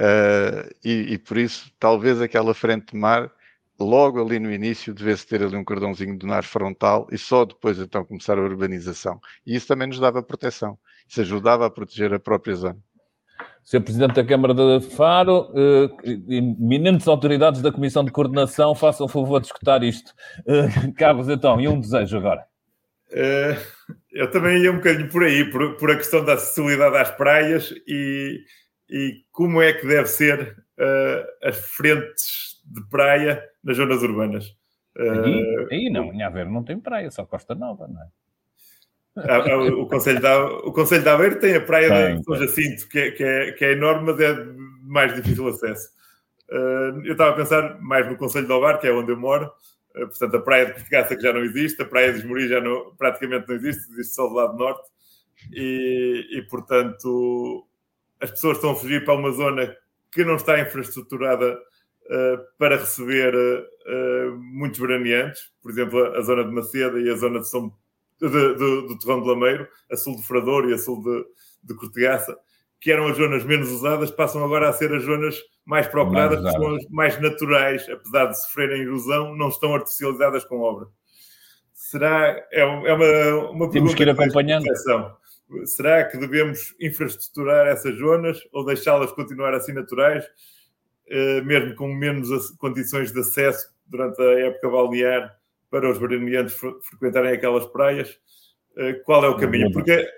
[0.00, 3.30] Uh, e, e, por isso, talvez aquela frente de mar,
[3.78, 7.78] logo ali no início, devesse ter ali um cordãozinho de nar frontal e só depois
[7.78, 9.20] então começar a urbanização.
[9.46, 10.78] E isso também nos dava proteção.
[11.06, 12.78] Isso ajudava a proteger a própria zona.
[13.62, 13.82] Sr.
[13.82, 15.88] Presidente da Câmara de Faro, eh,
[16.28, 20.12] eminentes autoridades da Comissão de Coordenação, façam o favor de escutar isto.
[20.46, 22.44] Eh, Carlos, então, e um desejo agora?
[23.12, 23.58] Uh,
[24.12, 27.74] eu também ia um bocadinho por aí, por, por a questão da acessibilidade às praias
[27.86, 28.40] e,
[28.90, 34.46] e como é que deve ser uh, as frentes de praia nas zonas urbanas.
[34.96, 38.06] Uh, aí, aí não, em Aveiro não tem praia, só Costa Nova, não é?
[39.16, 42.36] Ah, ah, o, Conselho da, o Conselho de Aveiro tem a praia tem, de São
[42.36, 45.88] Jacinto, que é, que, é, que é enorme, mas é de mais difícil acesso.
[46.48, 49.46] Uh, eu estava a pensar mais no Conselho de Alvar, que é onde eu moro,
[49.96, 52.60] uh, portanto, a praia de Portigaça que já não existe, a praia de Esmori já
[52.60, 54.88] não, praticamente não existe, existe só do lado norte,
[55.52, 57.66] e, e, portanto
[58.20, 59.74] as pessoas estão a fugir para uma zona
[60.12, 63.34] que não está infraestruturada uh, para receber
[64.38, 67.72] muitos veraneantes, por exemplo, a, a zona de Maceda e a zona de São
[68.20, 71.24] de, de, do Terrão de Lameiro, a sul de Frador e a sul de,
[71.64, 72.36] de Cortegaça,
[72.80, 76.54] que eram as zonas menos usadas, passam agora a ser as zonas mais procuradas, mais,
[76.54, 80.86] que são as mais naturais, apesar de sofrerem erosão, não estão artificializadas com obra.
[81.72, 84.64] Será, é, é uma, uma Temos que ir acompanhando.
[85.64, 90.24] Será que devemos infraestruturar essas zonas ou deixá-las continuar assim naturais,
[91.08, 95.36] eh, mesmo com menos condições de acesso durante a época balnear
[95.70, 98.18] para os veraneantes frequentarem aquelas praias,
[98.76, 99.72] eh, qual é o caminho?
[99.72, 100.08] Porque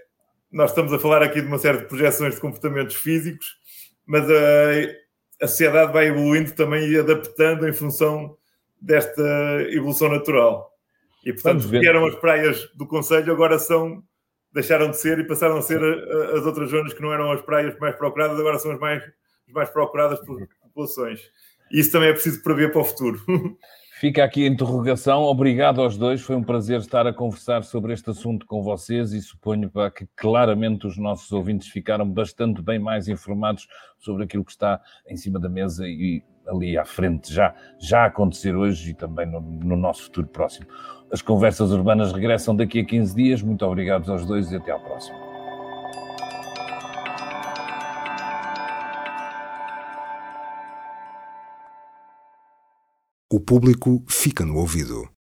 [0.51, 3.57] nós estamos a falar aqui de uma série de projeções de comportamentos físicos,
[4.07, 8.37] mas a, a sociedade vai evoluindo também e adaptando em função
[8.81, 9.23] desta
[9.71, 10.71] evolução natural.
[11.25, 14.03] E, portanto, o que eram as praias do Conselho agora são
[14.53, 15.83] deixaram de ser e passaram a ser
[16.35, 19.53] as outras zonas que não eram as praias mais procuradas, agora são as mais, as
[19.53, 21.21] mais procuradas por populações.
[21.71, 23.21] Isso também é preciso prever para o futuro.
[24.03, 25.23] Fica aqui a interrogação.
[25.23, 26.21] Obrigado aos dois.
[26.21, 30.89] Foi um prazer estar a conversar sobre este assunto com vocês e suponho que claramente
[30.89, 33.69] os nossos ouvintes ficaram bastante bem mais informados
[34.01, 38.07] sobre aquilo que está em cima da mesa e ali à frente já, já a
[38.07, 40.67] acontecer hoje e também no, no nosso futuro próximo.
[41.13, 43.43] As conversas urbanas regressam daqui a 15 dias.
[43.43, 45.19] Muito obrigado aos dois e até à próxima.
[53.31, 55.13] O público fica no ouvido.